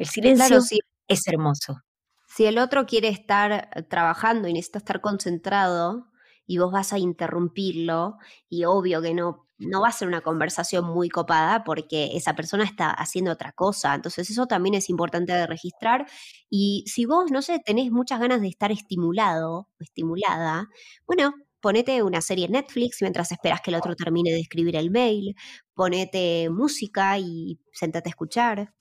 El 0.00 0.06
silencio 0.06 0.60
es 1.08 1.28
hermoso. 1.28 1.82
Si 2.26 2.46
el 2.46 2.58
otro 2.58 2.86
quiere 2.86 3.08
estar 3.08 3.52
eh, 3.52 3.82
trabajando 3.82 4.48
y 4.48 4.54
necesita 4.54 4.78
estar 4.78 5.00
concentrado 5.02 6.06
y 6.46 6.56
vos 6.56 6.72
vas 6.72 6.92
a 6.92 6.98
interrumpirlo, 6.98 8.16
y 8.48 8.64
obvio 8.64 9.02
que 9.02 9.14
no 9.14 9.46
no 9.58 9.82
va 9.82 9.88
a 9.88 9.92
ser 9.92 10.08
una 10.08 10.22
conversación 10.22 10.86
muy 10.86 11.10
copada 11.10 11.64
porque 11.64 12.16
esa 12.16 12.34
persona 12.34 12.64
está 12.64 12.90
haciendo 12.90 13.30
otra 13.30 13.52
cosa. 13.52 13.94
Entonces 13.94 14.30
eso 14.30 14.46
también 14.46 14.74
es 14.74 14.88
importante 14.88 15.34
de 15.34 15.46
registrar. 15.46 16.06
Y 16.48 16.82
si 16.86 17.04
vos, 17.04 17.30
no 17.30 17.42
sé, 17.42 17.58
tenés 17.62 17.90
muchas 17.90 18.20
ganas 18.20 18.40
de 18.40 18.48
estar 18.48 18.72
estimulado 18.72 19.68
o 19.78 19.82
estimulada, 19.82 20.68
bueno, 21.06 21.34
ponete 21.60 22.02
una 22.02 22.22
serie 22.22 22.46
en 22.46 22.52
Netflix 22.52 23.02
mientras 23.02 23.32
esperas 23.32 23.60
que 23.60 23.70
el 23.70 23.76
otro 23.76 23.94
termine 23.94 24.30
de 24.30 24.40
escribir 24.40 24.76
el 24.76 24.90
mail, 24.90 25.34
ponete 25.74 26.48
música 26.48 27.18
y 27.18 27.60
sentate 27.70 28.08
a 28.08 28.12
escuchar. 28.12 28.72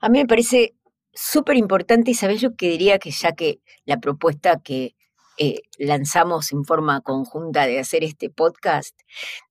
A 0.00 0.08
mí 0.08 0.18
me 0.18 0.26
parece 0.26 0.74
súper 1.12 1.56
importante 1.56 2.10
y 2.10 2.14
sabes 2.14 2.42
lo 2.42 2.54
que 2.54 2.68
diría 2.70 2.98
que 2.98 3.10
ya 3.10 3.32
que 3.32 3.60
la 3.84 3.98
propuesta 4.00 4.60
que 4.60 4.94
eh, 5.38 5.62
lanzamos 5.78 6.52
en 6.52 6.64
forma 6.64 7.00
conjunta 7.00 7.66
de 7.66 7.78
hacer 7.78 8.04
este 8.04 8.30
podcast, 8.30 8.98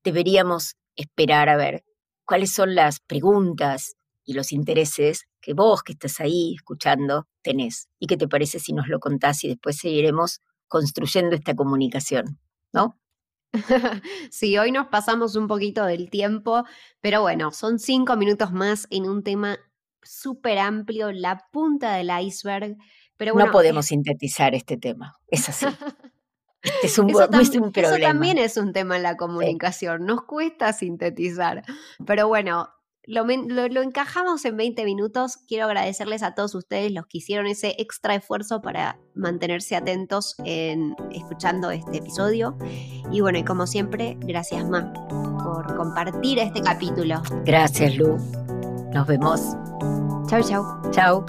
deberíamos 0.04 0.76
esperar 0.96 1.50
a 1.50 1.58
ver 1.58 1.84
cuáles 2.26 2.52
son 2.52 2.76
las 2.76 3.00
preguntas 3.00 3.96
y 4.24 4.34
los 4.34 4.52
intereses 4.52 5.26
que 5.42 5.54
vos 5.54 5.84
que 5.84 5.94
estás 5.94 6.20
ahí 6.20 6.54
escuchando 6.56 7.28
tenés 7.42 7.88
y 8.00 8.08
qué 8.08 8.18
te 8.18 8.28
parece 8.28 8.60
si 8.60 8.74
nos 8.74 8.88
lo 8.88 9.00
contás 9.00 9.44
y 9.44 9.48
después 9.50 9.78
seguiremos 9.78 10.42
construyendo 10.68 11.36
esta 11.36 11.56
comunicación, 11.56 12.40
¿no? 12.74 13.00
sí, 14.32 14.58
hoy 14.58 14.72
nos 14.72 14.88
pasamos 14.88 15.36
un 15.36 15.48
poquito 15.48 15.86
del 15.86 16.10
tiempo, 16.12 16.66
pero 17.02 17.22
bueno, 17.22 17.52
son 17.52 17.80
cinco 17.80 18.16
minutos 18.16 18.52
más 18.52 18.86
en 18.92 19.10
un 19.10 19.24
tema 19.24 19.58
súper 20.10 20.60
amplio, 20.60 21.12
la 21.12 21.46
punta 21.52 21.94
del 21.94 22.10
iceberg 22.22 22.78
no 23.36 23.52
podemos 23.52 23.88
sintetizar 23.88 24.56
este 24.56 24.78
tema, 24.78 25.18
es 25.28 25.50
así. 25.50 25.66
Este 26.62 26.88
es 26.88 27.00
un, 27.00 27.10
eso, 27.10 27.30
también 28.02 28.38
es 28.38 28.58
un 28.58 28.74
tema 28.74 28.98
en 28.98 29.04
la 29.04 29.16
comunicación, 29.16 30.06
nos 30.06 30.24
cuesta 30.24 30.74
sintetizar, 30.74 31.64
pero 32.06 32.28
bueno, 32.28 32.68
lo, 33.06 33.32
encajamos 33.82 34.44
en 34.44 34.58
20 34.58 34.84
minutos. 34.84 35.38
Quiero 35.48 35.68
agradecerles 35.68 36.22
a 36.22 36.36
todos 36.36 36.54
ustedes 36.56 36.92
los 36.92 37.06
que 37.08 37.20
hicieron 37.20 37.48
ese 37.48 37.76
extra 37.80 38.14
esfuerzo 38.14 38.62
para 38.62 39.00
mantenerse 39.16 39.78
atentos 39.78 40.36
en 40.44 40.96
escuchando 41.14 41.72
este 41.72 42.00
episodio. 42.00 42.58
Y 43.10 43.22
bueno, 43.22 43.40
y 43.40 43.46
como 43.46 43.66
siempre, 43.66 44.18
gracias 44.20 44.68
Ma 44.68 44.92
por 45.42 45.78
compartir 45.78 46.40
este 46.40 46.62
capítulo. 46.62 47.22
Gracias 47.46 47.96
Lu. 47.96 48.18
Nos 48.94 49.08
vemos. 49.08 49.56
Chau, 50.30 50.42
chau. 50.44 50.64
Chau. 50.94 51.26